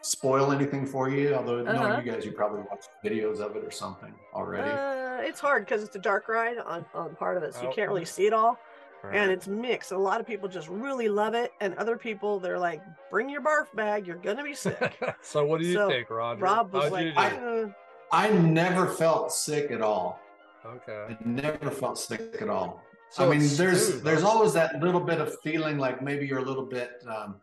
spoil 0.03 0.53
anything 0.53 0.87
for 0.87 1.09
you, 1.09 1.35
although 1.35 1.59
Uh-huh. 1.65 1.73
knowing 1.73 2.05
you 2.07 2.13
guys, 2.13 2.25
you 2.27 2.33
probably 2.33 2.61
watched 2.71 2.91
videos 3.05 3.41
of 3.41 3.57
it 3.57 3.65
or 3.65 3.71
something 3.71 4.15
already. 4.35 4.71
Uh, 4.71 5.27
it's 5.27 5.41
hard 5.41 5.65
because 5.65 5.83
it's 5.83 5.97
a 5.97 6.01
dark 6.01 6.29
ride 6.29 6.59
on, 6.59 6.85
on 6.95 7.15
part 7.17 7.37
of 7.39 7.43
it, 7.43 7.55
so 7.55 7.63
you 7.63 7.69
Oh. 7.69 7.73
can't 7.73 7.89
really 7.89 8.05
see 8.05 8.27
it 8.27 8.33
all. 8.35 8.59
Right. 9.03 9.17
And 9.17 9.31
it's 9.31 9.47
mixed. 9.47 9.93
A 9.93 9.99
lot 9.99 10.19
of 10.21 10.27
people 10.27 10.49
just 10.49 10.69
really 10.69 11.09
love 11.09 11.35
it, 11.35 11.53
and 11.61 11.75
other 11.77 11.97
people 11.99 12.39
they're 12.41 12.59
like, 12.59 12.81
"Bring 13.11 13.29
your 13.29 13.43
barf 13.43 13.67
bag. 13.75 14.07
You're 14.07 14.17
gonna 14.17 14.43
be 14.43 14.55
sick." 14.55 14.99
so 15.21 15.45
what 15.45 15.61
do 15.61 15.67
you 15.67 15.75
So, 15.75 15.89
think, 15.89 16.09
Roger? 16.09 16.41
Rob 16.43 16.73
was 16.73 16.85
How'd 16.85 16.93
like. 16.93 17.17
I- 17.17 17.37
"Uh, 17.37 17.69
I 18.13 18.31
never 18.31 18.87
felt 18.87 19.31
sick 19.33 19.71
at 19.71 19.83
all. 19.83 20.21
okay. 20.65 21.07
I 21.11 21.19
never 21.25 21.71
felt 21.71 21.99
sick 21.99 22.37
at 22.41 22.49
all. 22.49 22.83
So 23.15 23.31
I 23.31 23.37
mean, 23.37 23.49
there's 23.57 24.03
there's 24.03 24.25
always 24.25 24.55
that 24.55 24.83
little 24.83 25.01
bit 25.01 25.21
of 25.21 25.41
feeling 25.41 25.79
like 25.79 26.03
maybe 26.03 26.27
you're 26.27 26.41
a 26.41 26.45
little 26.45 26.67
bit 26.67 27.01
um, 27.09 27.37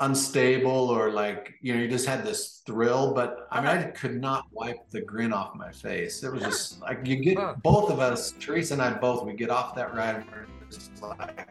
unstable 0.00 0.90
or 0.90 1.12
like 1.12 1.54
you 1.62 1.72
know 1.72 1.80
you 1.80 1.86
just 1.86 2.04
had 2.04 2.24
this 2.24 2.62
thrill, 2.66 3.14
but 3.14 3.46
I 3.52 3.60
mean 3.60 3.68
I 3.68 3.84
could 3.92 4.20
not 4.20 4.46
wipe 4.50 4.90
the 4.90 5.00
grin 5.00 5.32
off 5.32 5.54
my 5.54 5.70
face. 5.70 6.24
It 6.24 6.32
was 6.32 6.42
just 6.42 6.80
like 6.80 7.06
you 7.06 7.14
get 7.14 7.38
both 7.62 7.92
of 7.92 8.00
us, 8.00 8.32
Teresa 8.40 8.74
and 8.74 8.82
I 8.82 8.92
both, 8.92 9.24
we 9.24 9.34
get 9.34 9.50
off 9.50 9.76
that 9.76 9.94
ride 9.94 10.16
and 10.16 10.24
we're 10.32 10.46
just 10.68 11.00
like 11.00 11.48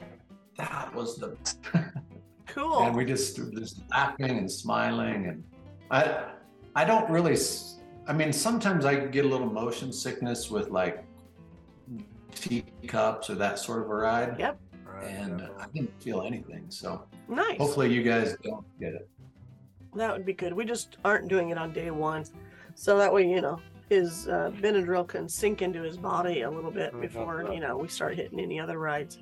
that 0.58 0.94
was 0.94 1.16
the 1.16 1.38
cool." 2.48 2.84
and 2.84 2.94
we 2.94 3.06
just 3.06 3.38
just 3.54 3.80
laughing 3.92 4.40
and 4.40 4.52
smiling 4.52 5.28
and 5.28 5.42
I 5.90 6.34
I 6.76 6.84
don't 6.84 7.10
really 7.10 7.38
I 8.08 8.12
mean 8.12 8.34
sometimes 8.34 8.84
I 8.84 9.06
get 9.06 9.24
a 9.24 9.30
little 9.30 9.48
motion 9.48 9.94
sickness 9.94 10.52
with 10.52 10.70
like 10.70 11.07
teacups 12.40 13.30
or 13.30 13.36
that 13.36 13.60
sort 13.60 13.82
of 13.84 13.90
a 13.90 13.96
ride 13.96 14.40
Yep. 14.40 14.60
And. 15.04 15.42
I 15.60 15.66
didn't 15.74 16.02
feel 16.02 16.22
anything 16.24 16.66
so 16.70 17.04
nice. 17.28 17.58
hopefully 17.58 17.94
you 17.94 18.02
guys 18.02 18.36
don't 18.44 18.66
get 18.80 18.94
it 18.94 19.08
That 19.96 20.12
would 20.12 20.26
be 20.26 20.34
good. 20.34 20.54
We 20.54 20.66
just 20.66 20.98
aren't 21.06 21.28
doing 21.28 21.50
it 21.50 21.58
on 21.58 21.72
day 21.72 21.92
one, 21.92 22.26
so 22.76 22.98
that 22.98 23.14
way 23.14 23.30
you 23.30 23.42
know 23.42 23.60
his 23.90 24.28
uh, 24.28 24.52
Benadryl 24.60 25.08
can 25.08 25.30
sink 25.30 25.62
into 25.62 25.82
his 25.82 25.98
body 25.98 26.42
a 26.42 26.50
little 26.50 26.72
bit 26.72 27.00
before 27.00 27.48
you 27.54 27.60
know 27.60 27.78
we 27.78 27.88
start 27.88 28.16
hitting 28.16 28.40
any 28.40 28.60
other 28.60 28.78
rides. 28.80 29.20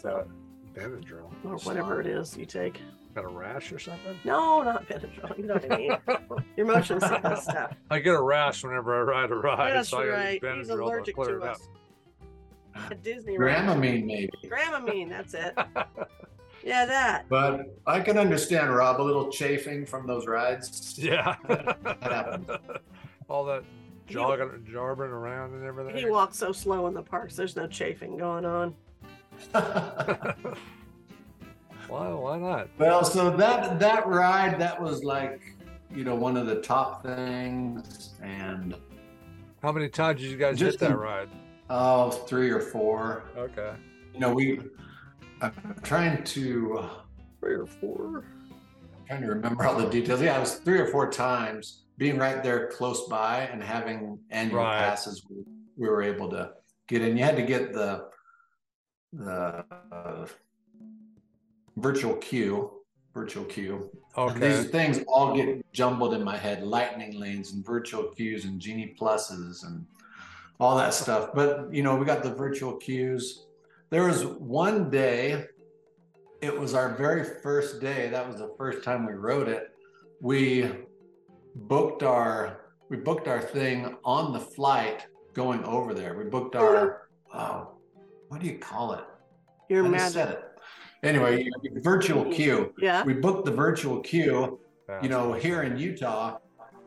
So 0.00 0.26
Benadryl. 0.74 1.30
or 1.44 1.56
whatever 1.58 2.00
it 2.00 2.06
is 2.06 2.36
you 2.36 2.46
take. 2.46 2.80
Got 3.14 3.24
a 3.24 3.28
rash 3.28 3.70
or 3.72 3.78
something? 3.78 4.16
No, 4.24 4.62
not 4.62 4.88
Benadryl. 4.88 5.36
You 5.36 5.44
know 5.44 5.54
what 5.54 5.70
I 5.72 5.76
mean? 5.76 6.44
Your 6.56 6.66
motion 6.66 6.98
sickness 7.00 7.42
stuff. 7.42 7.74
I 7.90 7.98
get 7.98 8.14
a 8.14 8.22
rash 8.22 8.64
whenever 8.64 8.98
I 8.98 9.02
ride 9.02 9.30
a 9.30 9.34
ride. 9.34 9.74
That's 9.74 9.90
so 9.90 9.98
I 9.98 10.06
gotta 10.06 10.12
right. 10.16 10.32
He's 10.56 10.68
Benadryl 10.68 10.80
allergic 10.82 11.14
clear 11.16 11.38
to 11.38 11.44
it 11.44 11.48
up. 11.48 11.56
us. 11.56 11.68
At 12.74 13.02
Disney. 13.02 13.38
right? 13.38 13.56
Dramamine 13.56 14.04
maybe 14.06 14.30
Dramamine. 14.44 15.08
That's 15.08 15.34
it. 15.34 15.56
Yeah, 16.64 16.86
that. 16.86 17.28
but 17.28 17.76
I 17.88 17.98
can 17.98 18.16
understand 18.16 18.72
Rob 18.72 19.00
a 19.00 19.02
little 19.02 19.32
chafing 19.32 19.84
from 19.84 20.06
those 20.06 20.28
rides 20.28 20.96
Yeah. 20.96 21.34
happened. 22.00 22.48
All 23.28 23.44
that 23.46 23.64
He- 24.06 24.14
jogging, 24.14 24.64
jobbing 24.70 25.06
around 25.06 25.54
and 25.54 25.64
everything. 25.64 25.96
He 25.96 26.08
walks 26.08 26.38
so 26.38 26.52
slow 26.52 26.86
in 26.86 26.94
the 26.94 27.02
parks. 27.02 27.34
There's 27.34 27.56
no 27.56 27.66
chafing 27.66 28.16
going 28.16 28.44
on. 28.44 28.76
why? 29.52 30.34
Why 31.88 32.38
not? 32.38 32.68
Well, 32.78 33.04
so 33.04 33.30
that 33.36 33.80
that 33.80 34.06
ride 34.06 34.60
that 34.60 34.80
was 34.80 35.02
like 35.02 35.40
you 35.90 36.04
know 36.04 36.14
one 36.14 36.36
of 36.36 36.46
the 36.46 36.60
top 36.60 37.02
things, 37.02 38.10
and 38.22 38.76
How 39.62 39.72
many 39.72 39.88
times 39.88 40.20
did 40.20 40.30
you 40.30 40.36
guys 40.36 40.58
Just 40.58 40.78
hit 40.78 40.88
that 40.88 40.92
in- 40.92 40.96
ride? 40.96 41.28
Oh, 41.72 42.10
three 42.10 42.50
or 42.50 42.60
four. 42.60 43.24
Okay. 43.36 43.72
You 44.14 44.20
know, 44.20 44.32
we. 44.32 44.60
I'm 45.40 45.74
trying 45.82 46.22
to 46.22 46.88
Three 47.40 47.54
or 47.54 47.66
four. 47.66 48.24
I'm 48.52 49.06
trying 49.08 49.22
to 49.22 49.28
remember 49.28 49.64
all 49.66 49.76
the 49.76 49.88
details. 49.88 50.22
Yeah, 50.22 50.36
it 50.36 50.40
was 50.40 50.54
three 50.54 50.78
or 50.78 50.86
four 50.86 51.10
times 51.10 51.82
being 51.98 52.16
right 52.18 52.40
there 52.40 52.68
close 52.68 53.08
by 53.08 53.48
and 53.52 53.60
having 53.60 54.16
annual 54.30 54.62
Right. 54.62 54.78
passes. 54.78 55.24
We, 55.28 55.42
we 55.76 55.88
were 55.88 56.02
able 56.02 56.28
to 56.30 56.52
get 56.86 57.02
in. 57.02 57.16
You 57.16 57.24
had 57.24 57.36
to 57.36 57.42
get 57.42 57.72
the 57.72 58.06
the 59.12 59.64
uh, 59.90 60.26
virtual 61.76 62.14
queue. 62.14 62.70
Virtual 63.12 63.44
queue. 63.44 63.90
And 64.16 64.30
Okay. 64.36 64.48
These 64.48 64.70
things 64.70 65.00
all 65.08 65.34
get 65.34 65.48
jumbled 65.72 66.14
in 66.14 66.22
my 66.22 66.36
head: 66.36 66.62
lightning 66.62 67.18
lanes 67.18 67.52
and 67.52 67.64
virtual 67.64 68.04
queues 68.04 68.44
and 68.44 68.60
genie 68.60 68.94
pluses 68.98 69.66
and 69.66 69.84
all 70.62 70.76
that 70.76 70.94
stuff. 70.94 71.30
But 71.34 71.72
you 71.74 71.82
know, 71.82 71.96
we 71.96 72.06
got 72.06 72.22
the 72.22 72.32
virtual 72.32 72.74
queues. 72.74 73.46
There 73.90 74.04
was 74.04 74.24
one 74.24 74.88
day. 74.90 75.46
It 76.40 76.58
was 76.58 76.74
our 76.74 76.94
very 76.96 77.24
first 77.42 77.80
day. 77.80 78.08
That 78.08 78.26
was 78.26 78.36
the 78.36 78.54
first 78.56 78.82
time 78.82 79.06
we 79.06 79.12
rode 79.12 79.48
it. 79.48 79.70
We 80.20 80.70
booked 81.54 82.02
our 82.02 82.60
we 82.88 82.96
booked 82.96 83.28
our 83.28 83.40
thing 83.40 83.96
on 84.04 84.32
the 84.32 84.40
flight 84.40 85.06
going 85.34 85.64
over 85.64 85.94
there. 85.94 86.14
We 86.14 86.24
booked 86.24 86.56
our 86.56 87.08
uh, 87.32 87.64
what 88.28 88.40
do 88.40 88.46
you 88.46 88.58
call 88.58 88.94
it? 88.94 89.04
Your 89.68 89.86
I 89.86 89.98
just 89.98 90.14
said 90.14 90.30
it. 90.30 90.44
Anyway, 91.02 91.48
virtual 91.76 92.24
queue 92.32 92.72
Yeah. 92.78 93.02
we 93.02 93.14
booked 93.14 93.44
the 93.44 93.50
virtual 93.50 94.00
queue 94.00 94.60
you 95.02 95.08
know 95.08 95.32
here 95.32 95.62
in 95.62 95.76
utah 95.78 96.38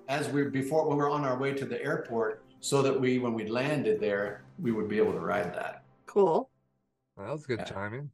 as 0.07 0.29
we 0.29 0.43
before 0.45 0.88
when 0.88 0.97
we 0.97 1.03
were 1.03 1.09
on 1.09 1.25
our 1.25 1.38
way 1.38 1.53
to 1.53 1.65
the 1.65 1.81
airport 1.83 2.44
so 2.65 2.82
that 2.82 2.99
we 2.99 3.19
when 3.19 3.36
we 3.36 3.45
landed 3.47 3.99
there 3.99 4.41
we 4.58 4.71
would 4.71 4.89
be 4.89 4.97
able 4.97 5.12
to 5.13 5.19
ride 5.19 5.54
that 5.54 5.84
Cool. 6.08 6.49
That 7.17 7.30
was 7.32 7.45
good 7.45 7.60
Yeah. 7.60 7.65
timing. 7.65 8.10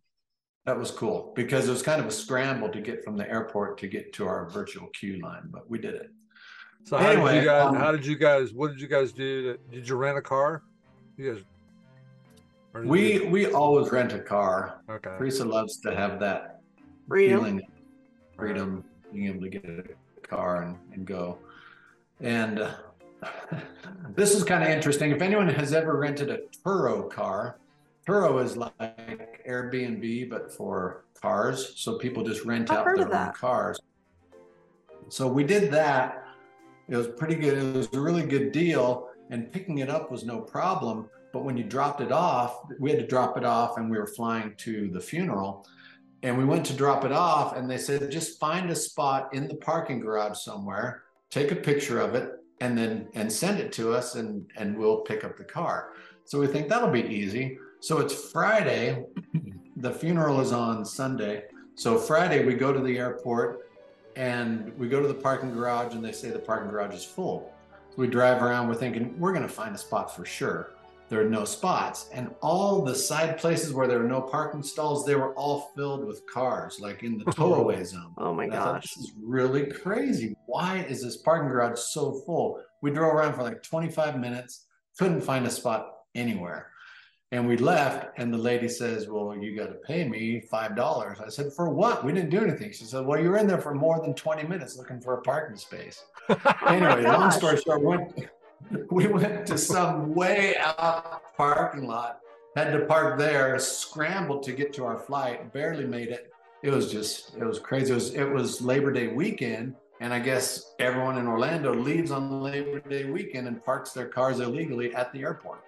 that 0.65 0.77
was 0.77 0.91
cool 0.91 1.31
because 1.35 1.67
it 1.69 1.71
was 1.71 1.81
kind 1.81 2.01
of 2.01 2.07
a 2.07 2.11
scramble 2.11 2.67
to 2.69 2.81
get 2.81 3.01
from 3.03 3.15
the 3.15 3.27
airport 3.29 3.77
to 3.77 3.87
get 3.87 4.11
to 4.13 4.27
our 4.27 4.49
virtual 4.49 4.87
queue 4.89 5.21
line 5.21 5.45
but 5.55 5.69
we 5.69 5.77
did 5.79 5.95
it 5.95 6.09
So 6.83 6.97
how 6.97 7.07
did 7.07 7.13
Anyway, 7.19 7.39
you 7.39 7.45
guys? 7.45 7.67
um, 7.67 7.75
how 7.75 7.91
did 7.93 8.05
you 8.05 8.17
guys? 8.17 8.53
What 8.53 8.71
did 8.71 8.81
you 8.81 8.87
guys 8.87 9.11
do? 9.13 9.53
to- 9.53 9.59
Did 9.75 9.87
you 9.87 9.95
rent 9.95 10.17
a 10.17 10.21
car? 10.21 10.63
You 11.15 11.23
guys. 11.33 11.43
we 12.93 12.99
you- 13.23 13.29
we 13.29 13.41
always 13.53 13.89
rent 13.91 14.11
a 14.13 14.19
car 14.19 14.81
okay. 14.89 15.15
teresa 15.17 15.45
loves 15.45 15.73
to 15.85 15.95
have 15.95 16.19
that 16.19 16.61
Freedom. 17.07 17.37
feeling 17.39 17.57
of 17.61 17.67
freedom 18.35 18.83
being 19.13 19.27
able 19.27 19.41
to 19.41 19.49
get 19.49 19.63
a 19.65 20.21
car 20.35 20.63
and, 20.63 20.73
and 20.93 21.05
go 21.05 21.37
and 22.19 22.59
uh, 22.59 22.73
this 24.15 24.35
is 24.35 24.43
kind 24.43 24.63
of 24.63 24.69
interesting. 24.69 25.11
If 25.11 25.21
anyone 25.21 25.47
has 25.49 25.73
ever 25.73 25.97
rented 25.97 26.29
a 26.29 26.39
turo 26.65 27.09
car 27.09 27.57
turo 28.07 28.43
is 28.43 28.57
like 28.57 29.45
airbnb 29.47 30.29
but 30.29 30.51
for 30.51 31.05
cars. 31.21 31.73
So 31.75 31.97
people 31.97 32.23
just 32.23 32.45
rent 32.45 32.71
I've 32.71 32.79
out 32.79 32.97
their 32.97 33.13
own 33.13 33.33
cars. 33.33 33.79
So 35.09 35.27
we 35.27 35.43
did 35.43 35.71
that. 35.71 36.25
It 36.87 36.95
was 36.95 37.07
pretty 37.07 37.35
good. 37.35 37.57
It 37.57 37.75
was 37.75 37.93
a 37.93 37.99
really 37.99 38.23
good 38.23 38.51
deal 38.51 39.09
and 39.29 39.51
picking 39.51 39.79
it 39.79 39.89
up 39.89 40.11
was 40.11 40.25
no 40.25 40.39
problem. 40.39 41.09
But 41.31 41.43
when 41.43 41.55
you 41.55 41.63
dropped 41.63 42.01
it 42.01 42.11
off 42.11 42.63
we 42.79 42.89
had 42.89 42.99
to 42.99 43.07
drop 43.07 43.37
it 43.37 43.45
off 43.45 43.77
and 43.77 43.89
we 43.89 43.97
were 43.97 44.07
flying 44.07 44.55
to 44.57 44.89
the 44.89 44.99
funeral. 44.99 45.67
And 46.23 46.37
we 46.37 46.45
went 46.45 46.65
to 46.67 46.73
drop 46.73 47.03
it 47.03 47.11
off 47.11 47.55
and 47.55 47.69
they 47.69 47.77
said 47.77 48.09
just 48.11 48.39
find 48.39 48.69
a 48.69 48.75
spot 48.75 49.33
in 49.33 49.47
the 49.47 49.55
parking 49.55 49.99
garage 49.99 50.37
somewhere. 50.37 51.03
Take 51.29 51.51
a 51.51 51.55
picture 51.55 51.99
of 51.99 52.15
it 52.15 52.40
and 52.61 52.77
then 52.77 53.07
and 53.13 53.29
send 53.29 53.59
it 53.59 53.73
to 53.73 53.91
us 53.91 54.15
and 54.15 54.49
and 54.55 54.77
we'll 54.77 55.01
pick 55.01 55.25
up 55.25 55.35
the 55.35 55.43
car. 55.43 55.93
So 56.23 56.39
we 56.39 56.47
think 56.47 56.69
that'll 56.69 56.89
be 56.89 57.03
easy. 57.03 57.57
So 57.81 57.99
it's 57.99 58.31
friday. 58.31 59.03
The 59.77 59.91
funeral 59.91 60.39
is 60.39 60.53
on 60.53 60.85
sunday. 60.85 61.45
So 61.75 61.97
friday 61.97 62.45
we 62.45 62.53
go 62.53 62.71
to 62.71 62.79
the 62.79 62.97
airport 62.97 63.67
and 64.15 64.71
we 64.77 64.87
go 64.87 65.01
to 65.01 65.07
the 65.07 65.13
parking 65.13 65.51
garage 65.53 65.95
and 65.95 66.05
they 66.05 66.11
say 66.11 66.29
the 66.29 66.39
parking 66.39 66.69
garage 66.69 66.93
is 66.93 67.03
full. 67.03 67.51
So 67.89 67.95
we 67.97 68.07
drive 68.07 68.41
around 68.41 68.69
we're 68.69 68.75
thinking 68.75 69.19
we're 69.19 69.33
going 69.33 69.47
to 69.47 69.53
find 69.53 69.75
a 69.75 69.79
spot 69.79 70.15
for 70.15 70.23
sure 70.23 70.73
there 71.11 71.19
are 71.21 71.29
no 71.29 71.43
spots 71.43 72.09
and 72.13 72.33
all 72.41 72.81
the 72.81 72.95
side 72.95 73.37
places 73.37 73.73
where 73.73 73.85
there 73.87 73.99
were 73.99 74.07
no 74.07 74.21
parking 74.21 74.63
stalls 74.63 75.05
they 75.05 75.15
were 75.15 75.33
all 75.35 75.69
filled 75.75 76.05
with 76.07 76.25
cars 76.25 76.79
like 76.79 77.03
in 77.03 77.17
the 77.17 77.25
towaway 77.33 77.83
zone 77.83 78.13
Oh 78.17 78.33
my 78.33 78.45
I 78.45 78.49
thought, 78.49 78.75
gosh. 78.81 78.93
this 78.95 78.97
is 79.05 79.11
really 79.21 79.65
crazy 79.69 80.35
why 80.45 80.85
is 80.89 81.03
this 81.03 81.17
parking 81.17 81.49
garage 81.49 81.77
so 81.79 82.13
full 82.25 82.63
we 82.81 82.91
drove 82.91 83.13
around 83.13 83.33
for 83.33 83.43
like 83.43 83.61
25 83.61 84.19
minutes 84.19 84.65
couldn't 84.97 85.21
find 85.21 85.45
a 85.45 85.51
spot 85.51 85.81
anywhere 86.15 86.61
And 87.33 87.47
we 87.47 87.55
left, 87.57 87.99
and 88.19 88.27
the 88.33 88.37
lady 88.51 88.67
says, 88.67 89.07
Well, 89.07 89.35
you 89.43 89.55
got 89.61 89.69
to 89.71 89.79
pay 89.87 90.01
me 90.13 90.43
$5. 90.51 91.25
I 91.25 91.29
said, 91.29 91.47
For 91.55 91.67
what? 91.81 92.03
We 92.05 92.11
didn't 92.15 92.29
do 92.37 92.41
anything. 92.47 92.71
She 92.73 92.83
said, 92.83 93.05
Well, 93.05 93.19
you 93.21 93.29
were 93.31 93.37
in 93.37 93.47
there 93.47 93.61
for 93.67 93.73
more 93.73 93.97
than 94.03 94.13
20 94.13 94.43
minutes 94.53 94.75
looking 94.79 94.99
for 94.99 95.13
a 95.17 95.21
parking 95.21 95.55
space. 95.67 95.97
Anyway, 96.67 97.03
oh 97.07 97.11
long 97.17 97.31
story 97.31 97.57
short, 97.63 97.81
went, 97.81 98.03
we 98.91 99.07
went 99.07 99.45
to 99.47 99.57
some 99.57 100.13
way 100.13 100.55
out 100.57 101.35
parking 101.35 101.87
lot, 101.87 102.19
had 102.55 102.71
to 102.71 102.85
park 102.85 103.17
there, 103.17 103.57
scrambled 103.59 104.43
to 104.43 104.51
get 104.51 104.73
to 104.73 104.85
our 104.85 104.97
flight, 104.97 105.51
barely 105.53 105.85
made 105.85 106.09
it. 106.09 106.31
It 106.63 106.71
was 106.71 106.91
just, 106.91 107.35
it 107.35 107.43
was 107.43 107.59
crazy. 107.59 107.91
It 107.91 107.95
was, 107.95 108.13
it 108.13 108.29
was 108.29 108.61
Labor 108.61 108.91
Day 108.91 109.07
weekend. 109.07 109.75
And 109.99 110.13
I 110.13 110.19
guess 110.19 110.73
everyone 110.79 111.17
in 111.17 111.27
Orlando 111.27 111.73
leaves 111.73 112.11
on 112.11 112.41
Labor 112.41 112.79
Day 112.79 113.05
weekend 113.05 113.47
and 113.47 113.63
parks 113.63 113.91
their 113.93 114.07
cars 114.07 114.39
illegally 114.39 114.93
at 114.95 115.13
the 115.13 115.21
airport. 115.21 115.63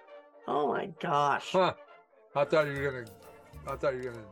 Oh 0.46 0.68
my 0.68 0.86
gosh. 1.00 1.50
Huh. 1.52 1.74
I 2.34 2.44
thought 2.44 2.66
you 2.66 2.72
were 2.72 2.90
gonna 2.90 3.04
I 3.66 3.76
thought 3.76 3.94
you 3.94 4.00
were 4.00 4.10
gonna 4.10 4.24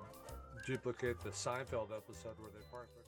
duplicate 0.66 1.20
the 1.20 1.30
Seinfeld 1.30 1.90
episode 1.96 2.34
where 2.38 2.50
they 2.52 2.64
parked 2.70 2.94
their 2.94 3.01